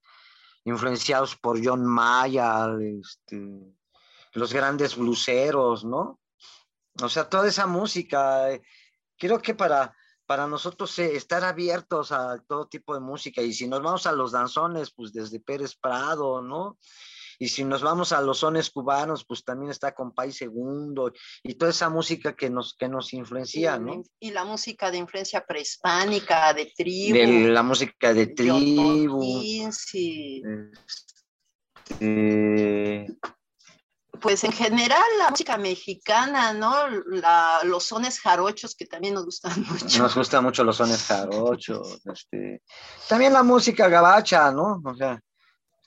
[0.65, 3.74] influenciados por John Mayer, este,
[4.34, 6.19] los grandes bluseros, ¿no?
[7.01, 8.61] O sea, toda esa música, eh,
[9.17, 13.67] creo que para, para nosotros eh, estar abiertos a todo tipo de música, y si
[13.67, 16.77] nos vamos a los danzones, pues desde Pérez Prado, ¿no?
[17.39, 21.11] Y si nos vamos a los sones cubanos, pues también está Compay Segundo,
[21.41, 24.03] y toda esa música que nos, que nos influencia, ¿no?
[24.19, 27.15] Y la música de influencia prehispánica, de tribu.
[27.15, 29.21] De la música de tribu.
[29.23, 29.67] Y,
[31.99, 33.07] eh,
[34.24, 36.74] pues en general la música mexicana, ¿no?
[37.07, 39.99] La- los sones jarochos que también nos gustan mucho.
[40.01, 42.63] Nos gustan mucho los sones jarochos, este,
[43.09, 44.82] también la música gabacha, ¿no?
[44.84, 45.19] O sea,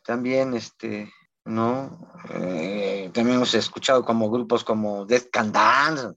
[0.05, 1.11] también, este,
[1.47, 1.99] ¿no?
[2.35, 6.09] Eh, también hemos escuchado como grupos como Death Can Dance,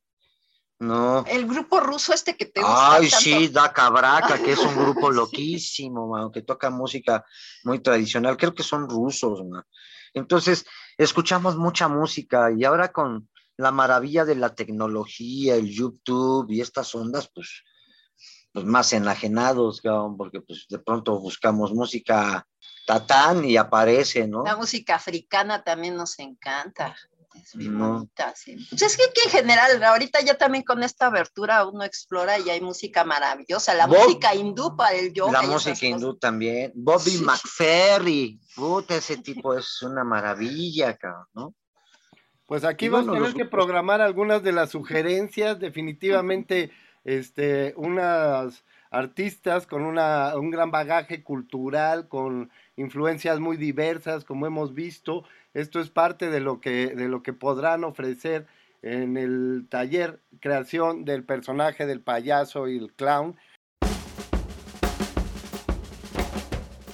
[0.79, 1.23] ¿no?
[1.25, 3.23] El grupo ruso este que te gusta Ay, tanto.
[3.23, 7.23] sí, Da Cabraca, que es un grupo loquísimo, mano, que toca música
[7.63, 8.35] muy tradicional.
[8.35, 9.63] Creo que son rusos, man.
[10.13, 10.65] Entonces,
[10.99, 16.93] escuchamos mucha música y ahora con la maravilla de la tecnología, el YouTube y estas
[16.93, 17.63] ondas, pues,
[18.51, 19.81] pues más enajenados,
[20.17, 22.45] porque pues de pronto buscamos música
[22.85, 24.43] tatán y aparece, ¿no?
[24.43, 26.95] La música africana también nos encanta.
[27.43, 27.93] Es muy No.
[27.93, 28.55] bonita, sí.
[28.69, 32.49] Pues es que aquí en general, ahorita ya también con esta abertura uno explora y
[32.49, 33.73] hay música maravillosa.
[33.73, 35.31] La Bob- música hindú para el yoga.
[35.33, 35.83] La música cosas.
[35.83, 36.71] hindú también.
[36.75, 37.23] Bobby Sí.
[37.23, 41.55] McFerry, puta, ese tipo es una maravilla, cabrón, ¿no?
[42.45, 46.71] Pues aquí Y bueno, a tener los que programar algunas de las sugerencias, definitivamente,
[47.03, 54.73] este, unas artistas con una, un gran bagaje cultural, con influencias muy diversas, como hemos
[54.73, 55.23] visto.
[55.53, 58.45] Esto es parte de lo que, de lo que podrán ofrecer
[58.83, 63.35] en el taller creación del personaje del payaso y el clown.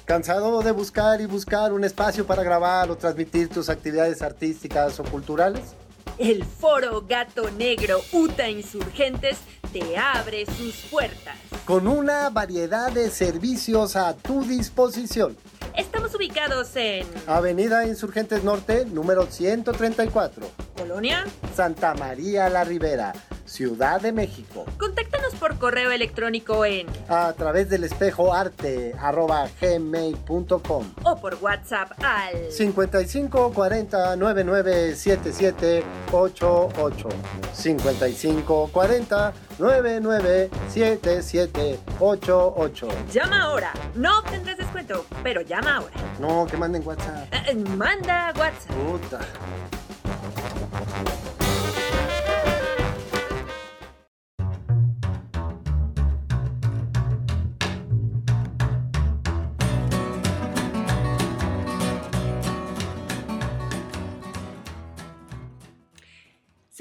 [0.05, 5.03] ¿Cansado de buscar y buscar un espacio para grabar o transmitir tus actividades artísticas o
[5.03, 5.75] culturales?
[6.17, 9.37] El Foro Gato Negro UTA Insurgentes
[9.73, 11.35] te abre sus puertas.
[11.65, 15.35] Con una variedad de servicios a tu disposición.
[15.78, 20.47] Estamos ubicados en Avenida Insurgentes Norte, número 134.
[20.78, 21.26] Colonia.
[21.53, 23.13] Santa María la Ribera,
[23.45, 24.65] Ciudad de México.
[24.79, 30.85] Contáctanos por correo electrónico en A través del espejo arte arroba gmail.com.
[31.03, 37.09] o por WhatsApp al 55 40 99 77 88
[37.53, 43.73] 55 40 99 77 88 Llama ahora.
[43.95, 45.93] No obtendrás descuento, pero llama ahora.
[46.19, 47.31] No, que manden WhatsApp.
[47.33, 48.71] Eh, eh, Manda WhatsApp.
[48.75, 49.19] Puta.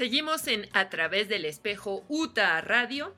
[0.09, 3.15] Seguimos en A través del espejo UTA Radio.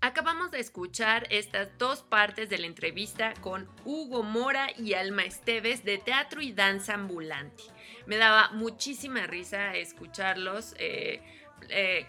[0.00, 5.84] Acabamos de escuchar estas dos partes de la entrevista con Hugo Mora y Alma Esteves
[5.84, 7.62] de Teatro y Danza Ambulante.
[8.06, 10.74] Me daba muchísima risa escucharlos.
[10.80, 11.22] eh,
[11.68, 12.04] eh,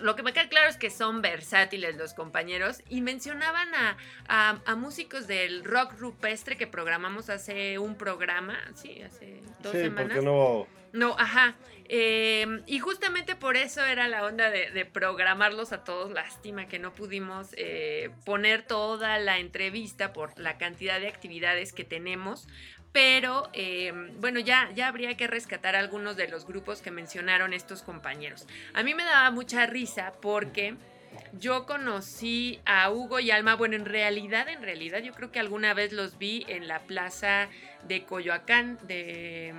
[0.00, 4.62] lo que me queda claro es que son versátiles los compañeros y mencionaban a, a-
[4.64, 10.06] a músicos del rock rupestre que programamos hace un programa, sí, hace dos Sí, semanas.
[10.16, 10.66] porque no...
[10.94, 11.56] No, ajá.
[11.86, 16.10] Eh, y justamente por eso era la onda de, programarlos a todos.
[16.10, 21.84] Lástima que no pudimos eh, poner toda la entrevista por la cantidad de actividades que
[21.84, 22.46] tenemos.
[22.92, 27.82] Pero eh, bueno, ya, ya habría que rescatar algunos de los grupos que mencionaron estos
[27.82, 28.46] compañeros.
[28.72, 30.76] A mí me daba mucha risa porque
[31.32, 33.56] yo conocí a Hugo y Alma.
[33.56, 37.48] Bueno, en realidad, en realidad, yo creo que alguna vez los vi en la plaza
[37.86, 39.52] de Coyoacán, de.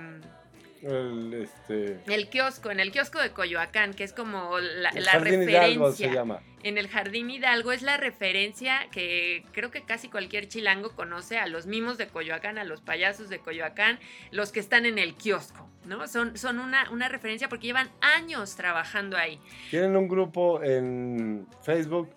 [0.82, 5.12] El, este, el kiosco, en el kiosco de Coyoacán, que es como la, el la
[5.12, 5.68] Jardín referencia.
[5.68, 6.40] Hidalgo se llama.
[6.62, 11.46] En el Jardín Hidalgo es la referencia que creo que casi cualquier chilango conoce a
[11.46, 14.00] los mimos de Coyoacán, a los payasos de Coyoacán,
[14.32, 16.08] los que están en el kiosco, ¿no?
[16.08, 19.40] Son, son una, una referencia porque llevan años trabajando ahí.
[19.70, 22.10] Tienen un grupo en Facebook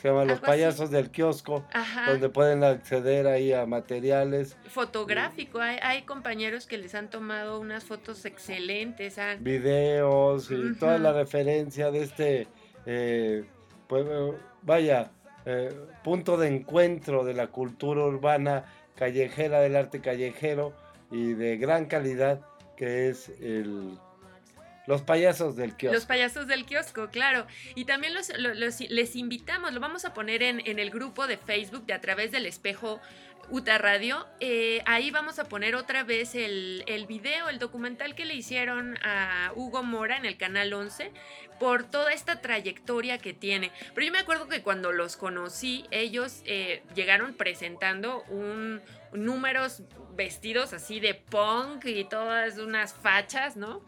[0.00, 0.46] se llama Los así.
[0.46, 2.10] Payasos del Kiosco, Ajá.
[2.10, 7.84] donde pueden acceder ahí a materiales, Fotográfico, hay, hay compañeros que les han tomado unas
[7.84, 9.18] fotos excelentes.
[9.18, 12.48] han- videos y toda la referencia de este,
[12.86, 13.44] eh,
[13.88, 14.32] pues, eh,
[14.62, 15.10] vaya,
[15.44, 15.72] eh,
[16.04, 18.64] punto de encuentro de la cultura urbana
[18.96, 20.72] callejera, del arte callejero
[21.10, 22.40] y de gran calidad
[22.76, 23.98] que es el,
[24.86, 25.94] los payasos del kiosco.
[25.94, 27.46] Los payasos del kiosco, claro.
[27.74, 31.26] Y también los, lo- los- les invitamos, lo vamos a poner en, en el grupo
[31.26, 33.00] de Facebook de A través del espejo
[33.48, 34.26] UTA Radio.
[34.40, 38.96] Eh, ahí vamos a poner otra vez el, el video, el documental que le hicieron
[39.04, 41.12] a Hugo Mora en el canal 11
[41.60, 43.70] por toda esta trayectoria que tiene.
[43.94, 48.82] Pero yo me acuerdo que cuando los conocí, ellos eh, llegaron presentando un
[49.12, 49.82] números
[50.16, 53.80] vestidos así de punk y todas unas fachas, ¿no?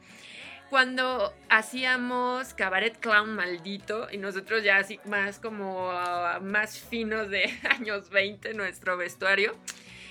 [0.71, 7.59] Cuando hacíamos cabaret clown maldito y nosotros ya así más como ah, más finos de
[7.71, 9.57] años 20 nuestro vestuario.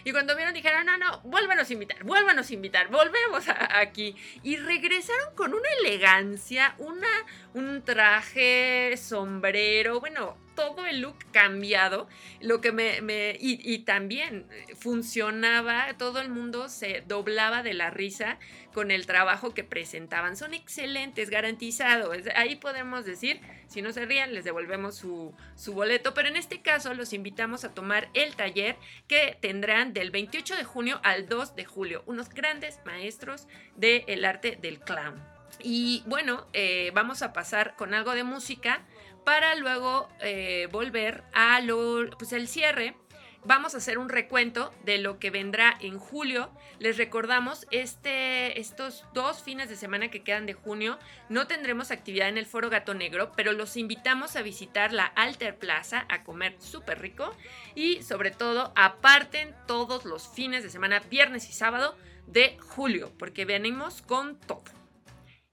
[0.03, 4.15] Y cuando vieron dijeron, no, no, vuélvanos a invitar, vuélvanos a invitar, volvemos aquí.
[4.41, 7.09] Y regresaron con una elegancia, una,
[7.53, 12.09] un traje, sombrero, bueno, todo el look cambiado.
[12.41, 18.39] Lo que me, y, también funcionaba, todo el mundo se doblaba de la risa
[18.73, 20.35] con el trabajo que presentaban.
[20.35, 22.17] Son excelentes, garantizados.
[22.35, 26.15] Ahí podemos decir, si no se rían, les devolvemos su, su boleto.
[26.15, 28.77] Pero en este caso los invitamos a tomar el taller
[29.07, 32.03] que tendrán del 28 de junio al 2 de julio.
[32.07, 35.37] Unos grandes maestros del arte del clown.
[35.61, 38.81] Y bueno, eh, vamos a pasar con algo de música
[39.27, 42.95] para luego eh, volver a lo, pues el cierre.
[43.43, 46.49] Vamos a hacer un recuento de lo que vendrá en julio.
[46.79, 50.97] Les recordamos, este, estos dos fines de semana que quedan de junio
[51.27, 55.57] no tendremos actividad en el Foro Gato Negro, pero los invitamos a visitar la Alter
[55.57, 57.35] Plaza a comer súper rico
[57.75, 61.97] y sobre todo aparten todos los fines de semana, viernes y sábado
[62.27, 64.63] de julio, porque venimos con todo.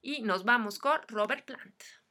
[0.00, 2.03] Y nos vamos con Robert Plant.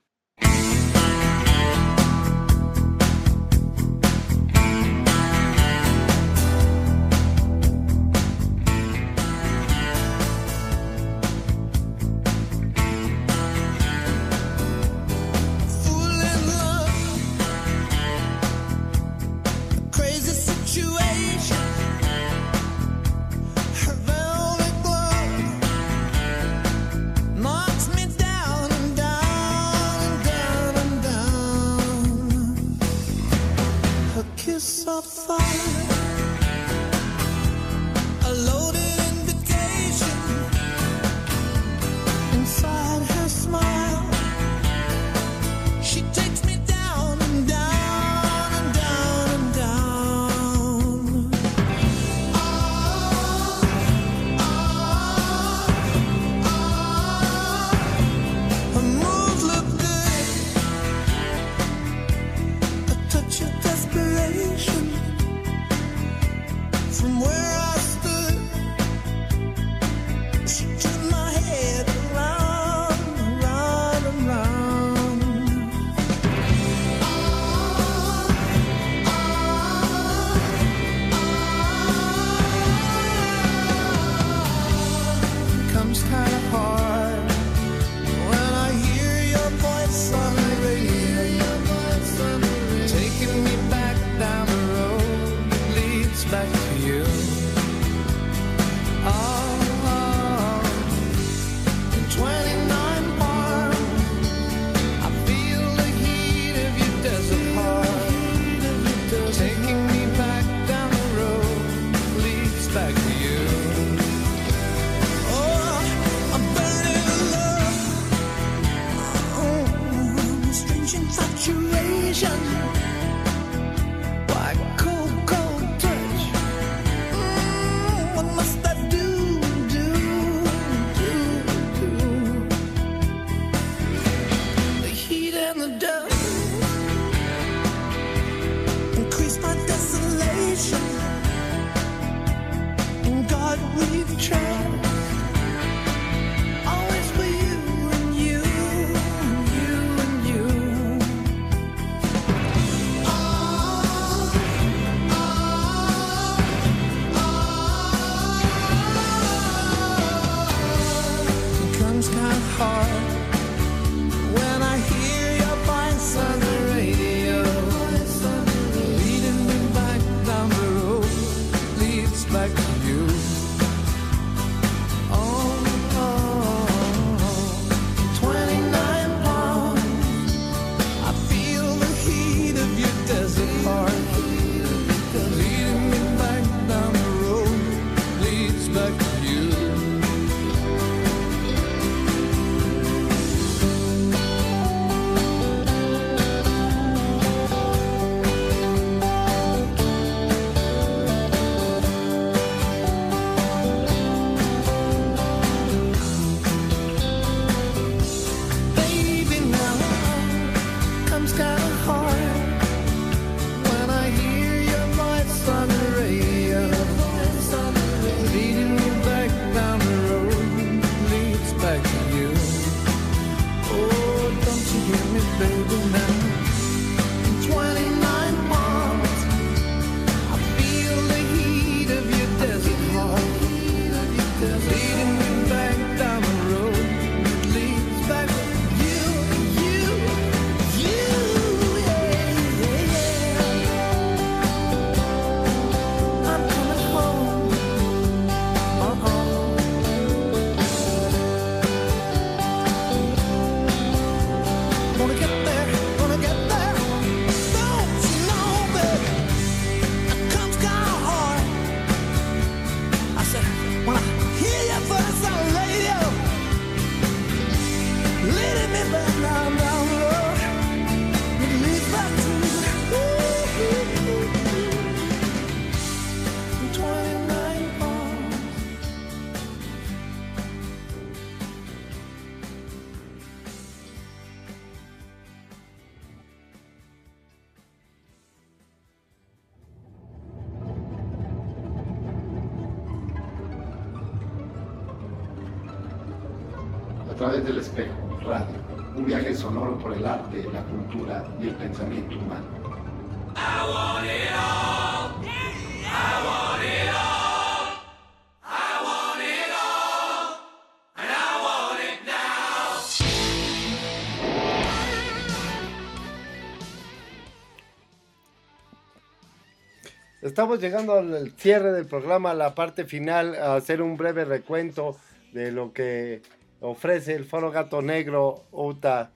[320.34, 324.98] Estamos llegando al cierre del programa, a la parte final, a hacer un breve recuento
[325.32, 326.24] de lo que
[326.60, 329.12] ofrece el Foro Gato Negro UTA.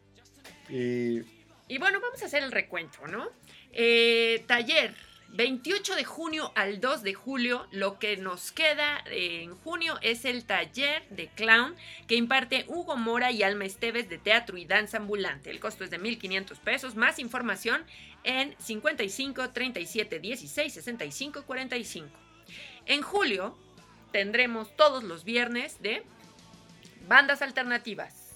[0.70, 1.24] Y
[1.80, 3.30] bueno, vamos a hacer el recuento, ¿no?
[3.72, 4.94] Eh, taller,
[5.30, 7.68] 28 de junio al 2 de julio.
[7.72, 11.76] Lo que nos queda en junio es el taller de clown
[12.08, 15.50] que imparte Hugo Mora y Alma Esteves de Teatro y Danza Ambulante.
[15.50, 16.96] El costo es de 1.500 pesos.
[16.96, 17.86] Más información
[18.24, 22.10] en 55 37 16 65 45.
[22.86, 23.58] En julio
[24.12, 26.04] tendremos todos los viernes de
[27.08, 28.27] bandas alternativas.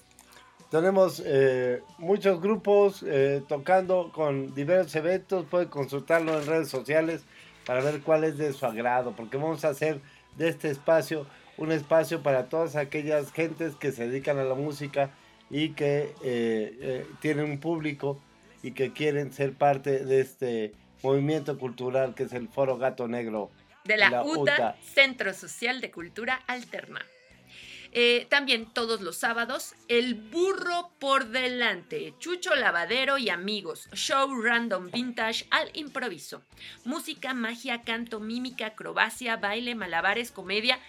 [0.72, 5.46] Tenemos eh, muchos grupos eh, tocando con diversos eventos.
[5.46, 7.24] Pueden consultarlo en redes sociales
[7.66, 10.00] para ver cuál es de su agrado, porque vamos a hacer
[10.38, 15.12] de este espacio un espacio para todas aquellas gentes que se dedican a la música
[15.50, 18.20] y que eh, eh, tienen un público
[18.64, 23.52] y que quieren ser parte de este movimiento cultural que es el Foro Gato Negro.
[23.84, 24.76] de la, La UTA, UTA.
[24.82, 27.06] Centro Social de Cultura Alterna.
[27.94, 34.90] Eh, también todos los sábados, El Burro por Delante, Chucho Lavadero y amigos, show random
[34.92, 36.42] vintage al improviso,
[36.86, 40.80] música, magia, canto, mímica, acrobacia, baile, malabares, comedia.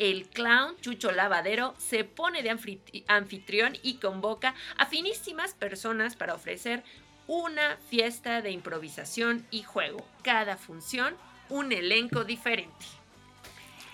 [0.00, 6.34] El clown Chucho Lavadero se pone de anfitri- anfitrión y convoca a finísimas personas para
[6.34, 6.82] ofrecer
[7.28, 10.04] una fiesta de improvisación y juego.
[10.22, 11.16] Cada función,
[11.50, 12.86] un elenco diferente.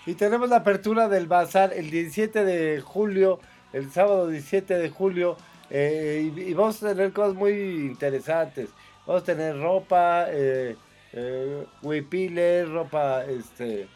[0.05, 3.39] Y tenemos la apertura del bazar el 17 de julio,
[3.73, 5.35] el sábado 17 de julio,
[5.69, 8.69] eh, y, y vamos a tener cosas muy interesantes.
[9.07, 10.75] Vamos a tener ropa, eh,
[11.13, 13.87] eh, huipiles, ropa este,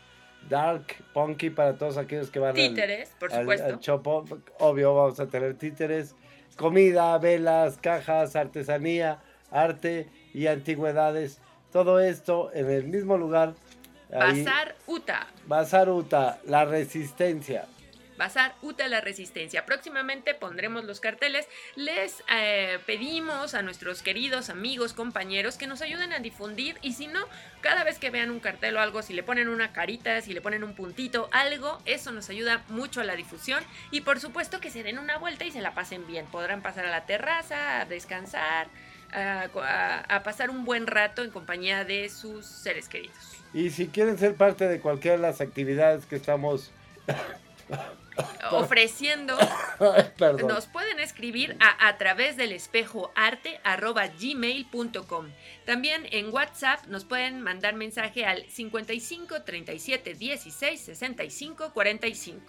[0.49, 0.83] dark,
[1.13, 3.65] punky para todos aquellos que van al- Títeres, por al- supuesto.
[3.67, 4.25] al chopo.
[4.59, 6.15] Obvio, vamos a tener títeres,
[6.55, 9.19] comida, velas, cajas, artesanía,
[9.51, 11.39] arte y antigüedades.
[11.71, 13.53] Todo esto en el mismo lugar.
[14.11, 14.43] Ahí.
[14.43, 15.27] Bazar UTA.
[15.45, 17.65] Bazar Uta, la resistencia.
[18.17, 19.65] Bazar UTA La Resistencia.
[19.65, 21.47] Próximamente pondremos los carteles.
[21.77, 26.77] Les eh, pedimos a nuestros queridos amigos, compañeros, que nos ayuden a difundir.
[26.81, 27.25] Y si no,
[27.61, 30.41] cada vez que vean un cartel o algo, si le ponen una carita, si le
[30.41, 33.63] ponen un puntito, algo, eso nos ayuda mucho a la difusión.
[33.89, 36.25] Y por supuesto que se den una vuelta y se la pasen bien.
[36.25, 38.67] Podrán pasar a la terraza, a descansar,
[39.13, 43.37] a, a- a pasar un buen rato en compañía de sus seres queridos.
[43.53, 46.71] Y si quieren ser parte de cualquiera de las actividades que estamos...
[48.51, 49.37] Ofreciendo.
[50.47, 55.27] Nos pueden escribir a, a través del espejo arte arroba gmail.com.
[55.65, 62.41] También en WhatsApp nos pueden mandar mensaje al 55 37 16 65 45.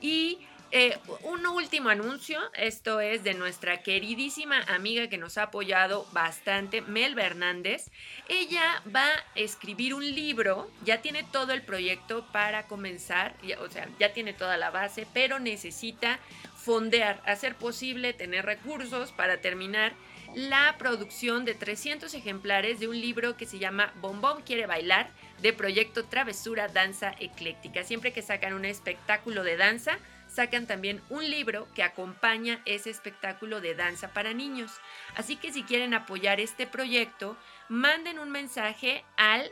[0.00, 0.38] Y
[0.70, 6.82] eh, un último anuncio, esto es de nuestra queridísima amiga que nos ha apoyado bastante,
[6.82, 7.90] Mel Hernández.
[8.28, 13.68] Ella va a escribir un libro, ya tiene todo el proyecto para comenzar, ya- o
[13.70, 16.18] sea, ya tiene toda la base, pero necesita
[16.56, 19.94] fondear, hacer posible tener recursos para terminar
[20.34, 25.08] la producción de 300 ejemplares de un libro que se llama Bombón quiere bailar
[25.40, 27.82] de proyecto Travesura Danza Ecléctica.
[27.84, 29.98] Siempre que sacan un espectáculo de danza,
[30.28, 34.72] sacan también un libro que acompaña ese espectáculo de danza para niños.
[35.16, 37.36] Así que si quieren apoyar este proyecto,
[37.68, 39.50] manden un mensaje al,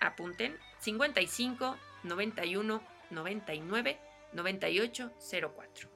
[0.00, 3.98] apunten, 55 91 99
[4.32, 5.12] 98
[5.54, 5.90] 04.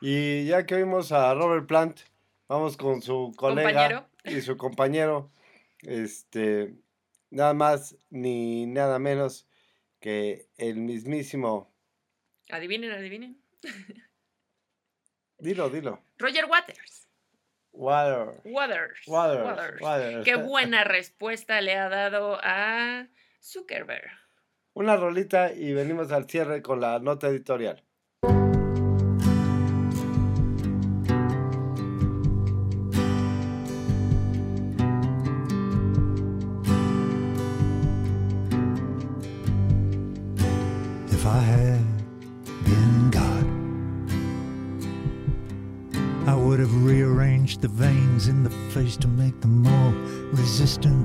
[0.00, 2.00] Y ya que oímos a Robert Plant,
[2.48, 4.08] vamos con su colega Compañero.
[4.24, 5.30] y su compañero,
[5.82, 6.74] este,
[7.30, 9.46] nada más ni nada menos
[10.00, 11.74] que el mismísimo,
[12.50, 13.43] Adivinen, adivinen.
[15.38, 17.08] Dilo, dilo, Roger Waters.
[17.72, 18.40] Water.
[18.44, 19.00] Waters.
[19.08, 19.80] Waters, Waters.
[19.80, 20.24] Waters.
[20.24, 23.08] Qué buena respuesta le ha dado a
[23.40, 24.10] Zuckerberg.
[24.74, 27.84] Una rolita y venimos al cierre con la nota editorial.
[50.60, 51.03] existence.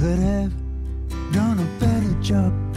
[0.00, 0.50] could have
[1.30, 2.69] done a better job.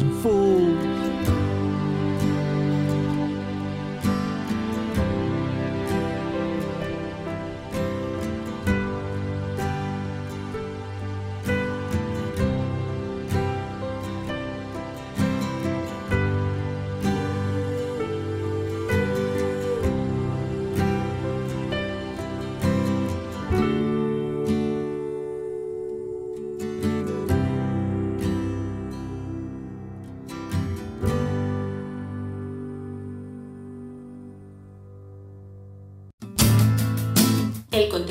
[0.00, 0.55] and full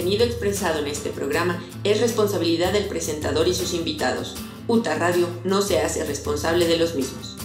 [0.06, 4.36] contenido expresado en este programa es responsabilidad del presentador y sus invitados.
[4.68, 7.36] UTA Radio no se hace responsable de los mismos.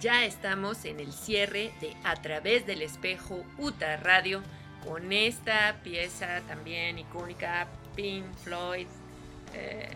[0.00, 4.42] Ya estamos en el cierre de A través del espejo UTA Radio
[4.84, 8.86] con esta pieza también icónica, Pink Floyd,
[9.54, 9.88] eh,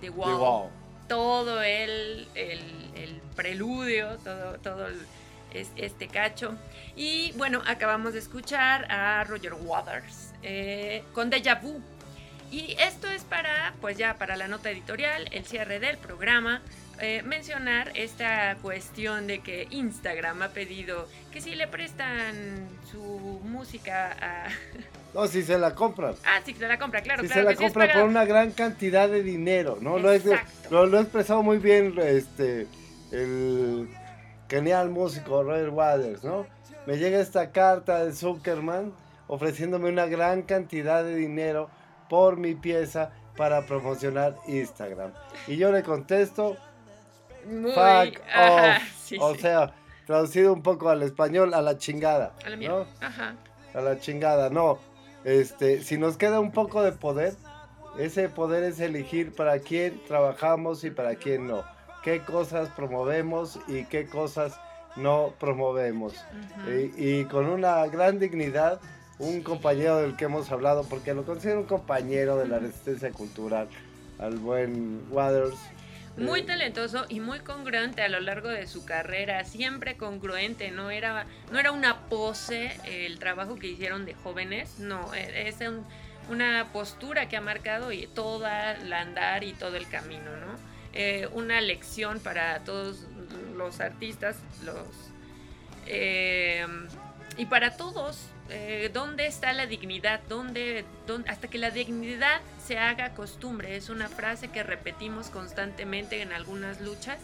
[0.00, 0.30] The Wall.
[0.36, 0.70] The Wall.
[1.08, 2.60] Todo el, el,
[2.96, 5.06] el preludio, todo, todo el-
[5.54, 6.54] es- este cacho.
[6.96, 11.80] Y bueno, acabamos de escuchar a Roger Waters eh, con Deja Vu.
[12.50, 16.60] Y esto es para, pues ya para la nota editorial, el cierre del programa,
[17.00, 24.16] eh, mencionar esta cuestión de que Instagram ha pedido que si le prestan su música
[24.20, 24.48] a...
[25.14, 26.14] No, si se la compran.
[26.26, 27.92] Ah, sí, se la compra, claro, si claro se la que sí es compra por
[27.92, 28.10] pagado.
[28.10, 29.98] una gran cantidad de dinero, ¿no?
[29.98, 30.10] Lo,
[30.86, 32.66] lo he expresado muy bien este,
[33.12, 33.88] el
[34.48, 36.46] genial músico Roger Waters, ¿no?
[36.86, 38.92] Me llega esta carta de Zuckerman
[39.26, 41.68] ofreciéndome una gran cantidad de dinero
[42.08, 45.12] por mi pieza para promocionar Instagram.
[45.46, 46.56] Y yo le contesto,
[47.46, 48.82] Muy, fuck ajá, off.
[49.04, 49.40] sí, o sí.
[49.40, 49.74] sea,
[50.06, 52.34] traducido un poco al español, a la chingada.
[52.44, 52.56] A la ¿no?
[52.56, 52.86] mierda.
[53.00, 53.34] Ajá.
[53.74, 54.78] a la chingada, no.
[55.24, 57.34] Este, si nos queda un poco de poder,
[57.98, 61.64] ese poder es elegir para quién trabajamos y para quién no.
[62.02, 64.54] Qué cosas promovemos y qué cosas
[64.94, 66.14] no promovemos.
[66.68, 68.80] Y, y con una gran dignidad,
[69.18, 73.68] un compañero del que hemos hablado, porque lo considero un compañero de la resistencia cultural,
[74.18, 75.56] al buen Waters.
[76.16, 81.26] Muy talentoso y muy congruente a lo largo de su carrera, siempre congruente, no era,
[81.52, 85.84] no era una pose el trabajo que hicieron de jóvenes, no, e- es un-
[86.30, 90.56] una postura que ha marcado y toda la andar y todo el camino, ¿no?
[90.94, 93.06] Eh, una lección para todos
[93.54, 94.86] los artistas, los
[95.86, 96.66] eh,
[97.36, 98.18] y para todos,
[98.50, 100.20] eh, ¿dónde está la dignidad?
[100.28, 103.76] ¿Dónde, dónde- hasta que la dignidad se haga costumbre?
[103.76, 107.18] Es una frase que repetimos constantemente en algunas luchas.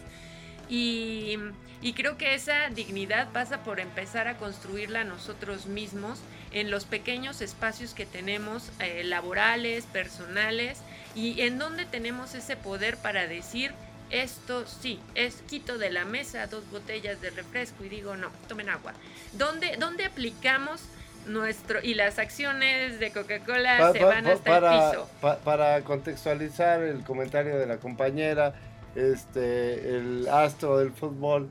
[0.69, 1.37] Y,
[1.83, 6.19] y creo que esa dignidad pasa por empezar a construirla nosotros mismos
[6.53, 10.79] en los pequeños espacios que tenemos, eh, laborales, personales,
[11.15, 13.73] y en donde tenemos ese poder para decir,
[14.11, 18.69] esto sí, es quito de la mesa dos botellas de refresco y digo, no, tomen
[18.69, 18.93] agua.
[19.33, 20.83] ¿Dónde, dónde aplicamos
[21.27, 21.79] nuestro...
[21.83, 25.09] y las acciones de Coca-Cola se van pa- hasta el para, piso?
[25.21, 28.55] pa- para contextualizar el comentario de la compañera,
[28.95, 31.49] este, el astro del fútbol,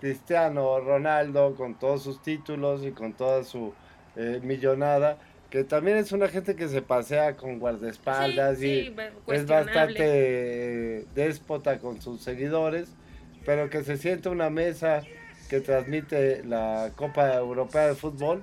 [0.00, 3.72] Cristiano Ronaldo, con todos sus títulos y con toda su
[4.16, 5.16] eh, millonada,
[5.50, 8.94] que también es una gente que se pasea con guardaespaldas Sí, y sí,
[9.28, 12.88] es bastante eh, déspota con sus seguidores,
[13.46, 15.02] pero que se siente a una mesa
[15.48, 18.42] que transmite la Copa Europea de Fútbol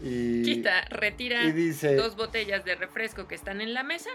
[0.00, 4.10] y Quita, retira y dice- dos botellas de refresco que están en la mesa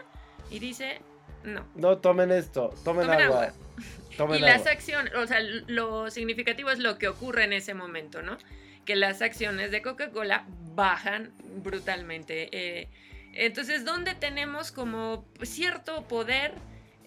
[0.49, 0.99] y dice,
[1.43, 1.65] no.
[1.75, 3.43] No tomen esto, tomen, Tomen agua.
[3.45, 3.53] agua.
[4.17, 8.21] Tomen y las acciones, o sea, lo significativo es lo que ocurre en ese momento,
[8.23, 8.38] ¿no?
[8.86, 12.49] Que las acciones de Coca-Cola bajan brutalmente.
[12.51, 12.89] eh,
[13.34, 16.53] entonces, ¿dónde tenemos como cierto poder?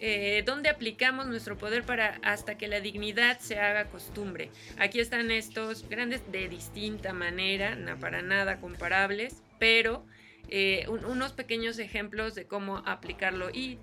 [0.02, 4.50] Eh, ¿Dónde aplicamos nuestro poder para hasta que la dignidad se haga costumbre?
[4.78, 10.06] Aquí están estos grandes de distinta manera, no para nada comparables, pero
[10.48, 13.76] eh, un- unos pequeños ejemplos de cómo aplicarlo y,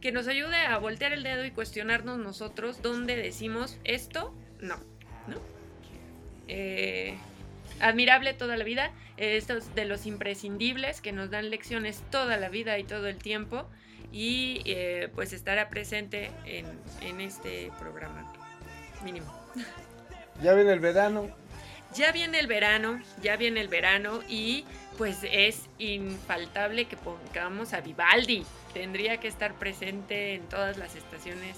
[0.00, 4.76] que nos ayude a voltear el dedo y cuestionarnos nosotros dónde decimos esto, no,
[5.26, 5.36] ¿no?
[6.48, 7.16] Eh,
[7.80, 12.48] admirable toda la vida, eh, estos de los imprescindibles que nos dan lecciones toda la
[12.48, 13.68] vida y todo el tiempo
[14.12, 16.66] y eh, pues estará presente en,
[17.00, 18.32] en este programa
[19.04, 19.32] mínimo.
[20.42, 21.28] Ya viene el verano.
[21.92, 24.64] Ya viene el verano, ya viene el verano y
[24.96, 28.44] pues es infaltable que pongamos a Vivaldi.
[28.72, 31.56] Tendría que estar presente en todas las estaciones,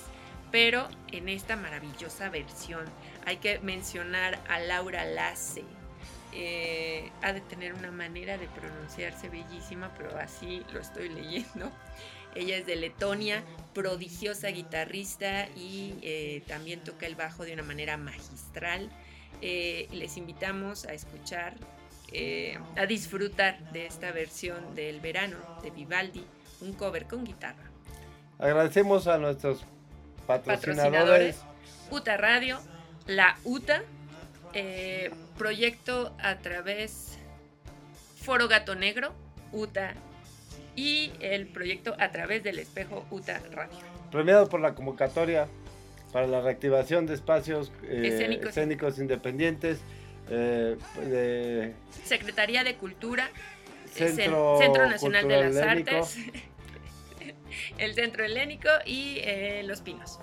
[0.51, 2.87] pero en esta maravillosa versión
[3.27, 5.65] hay que mencionar a Laura Lasse.
[6.35, 11.71] Eh, ha de tener una manera de pronunciarse bellísima, pero así lo estoy leyendo.
[12.35, 17.99] Ella es de Letonia, prodigiosa guitarrista y eh, también toca el bajo de una manera
[17.99, 18.91] magistral.
[19.43, 21.55] Eh, les invitamos a escuchar,
[22.13, 26.25] eh, a disfrutar de esta versión del verano de Vivaldi,
[26.61, 27.71] un cover con guitarra.
[28.39, 29.65] Agradecemos a nuestros
[30.27, 31.37] patrocinadores.
[31.37, 31.41] Patrocinadores,
[31.91, 32.61] UTA Radio,
[33.07, 33.83] la UTA,
[34.55, 35.11] eh,
[35.47, 37.19] proyecto a través
[38.23, 39.13] Foro Gato Negro,
[39.51, 39.95] UTA,
[40.77, 43.77] y el proyecto a través del espejo UTA Radio.
[44.13, 45.49] Premiado por la convocatoria
[46.13, 48.51] para la reactivación de espacios eh, Escénicos.
[48.51, 49.81] escénicos independientes.
[50.31, 50.77] eh,
[51.11, 51.75] de
[52.05, 53.29] Secretaría de Cultura,
[53.93, 55.91] Cen- Centro Centro Nacional de las Helénico.
[55.97, 56.19] Artes,
[57.79, 60.21] el Centro Helénico y eh, Los Pinos.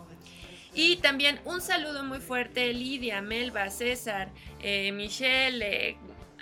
[0.74, 4.30] Y también un saludo muy fuerte, Lidia, Melba, César,
[4.62, 5.98] eh, Michelle, eh,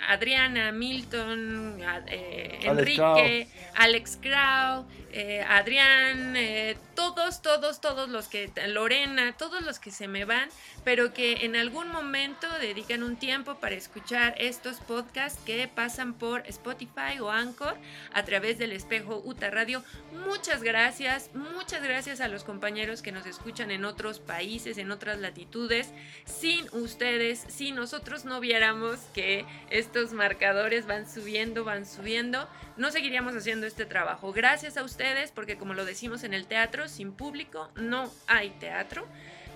[0.06, 8.50] Adriana, Milton, eh, Alex Enrique, Alex Crow, eh, Adrián, eh, todos, todos, todos los que,
[8.66, 10.48] Lorena, todos los que se me van,
[10.82, 16.44] pero que en algún momento dedican un tiempo para escuchar estos podcasts que pasan por
[16.48, 17.76] Spotify o Anchor
[18.12, 19.84] a través del espejo UTA Radio.
[20.26, 25.20] Muchas gracias, muchas gracias a los compañeros que nos escuchan en otros países, en otras
[25.20, 25.90] latitudes.
[26.24, 33.34] Sin ustedes, si nosotros no viéramos que estos marcadores van subiendo, van subiendo, no seguiríamos
[33.34, 34.32] haciendo este trabajo.
[34.32, 39.06] Gracias a ustedes, porque como lo decimos en el teatro, sin público no hay teatro.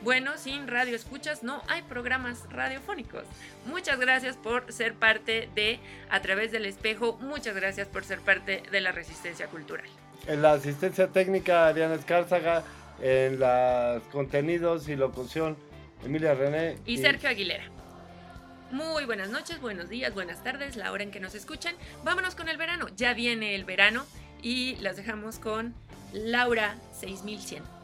[0.02, 3.22] Bueno, sin radio escuchas no hay programas radiofónicos.
[3.66, 5.78] Muchas gracias por ser parte de
[6.10, 7.16] A través del espejo.
[7.20, 9.86] Muchas gracias por ser parte de la resistencia cultural.
[10.26, 12.64] En la asistencia técnica, Diana Escárzaga.
[13.00, 15.56] En los contenidos y locución,
[16.04, 16.78] Emilia René.
[16.84, 17.64] Y Sergio Aguilera.
[18.72, 21.74] Muy buenas noches, buenos días, buenas tardes, la hora en que nos escuchan.
[22.04, 22.86] Vámonos con el verano.
[22.96, 24.06] Ya viene el verano
[24.40, 25.74] y las dejamos con
[26.14, 27.81] Laura 6100.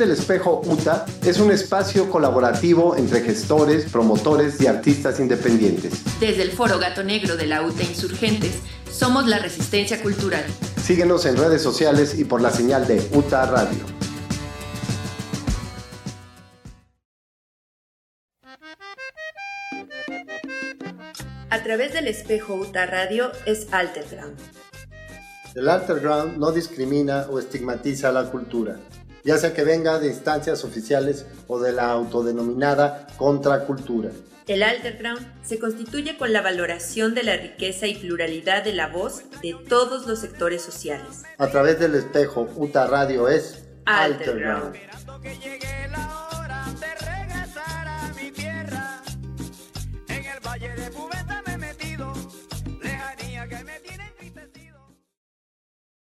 [0.00, 6.02] Del espejo UTA es un espacio colaborativo entre gestores, promotores y artistas independientes.
[6.18, 8.60] Desde el Foro Gato Negro de la UTA Insurgentes,
[8.90, 10.44] somos la Resistencia Cultural.
[10.82, 13.78] Síguenos en redes sociales y por la señal de UTA Radio.
[21.50, 24.38] A través del espejo UTA Radio es Alterground.
[25.54, 28.78] El Alterground no discrimina o estigmatiza la cultura,
[29.24, 34.10] ya sea que venga de instancias oficiales o de la autodenominada contracultura.
[34.46, 39.22] El Alterground se constituye con la valoración de la riqueza y pluralidad de la voz
[39.42, 41.22] de todos los sectores sociales.
[41.38, 44.74] A través del espejo UTA Radio es Alterground.
[44.74, 46.19] Alterground.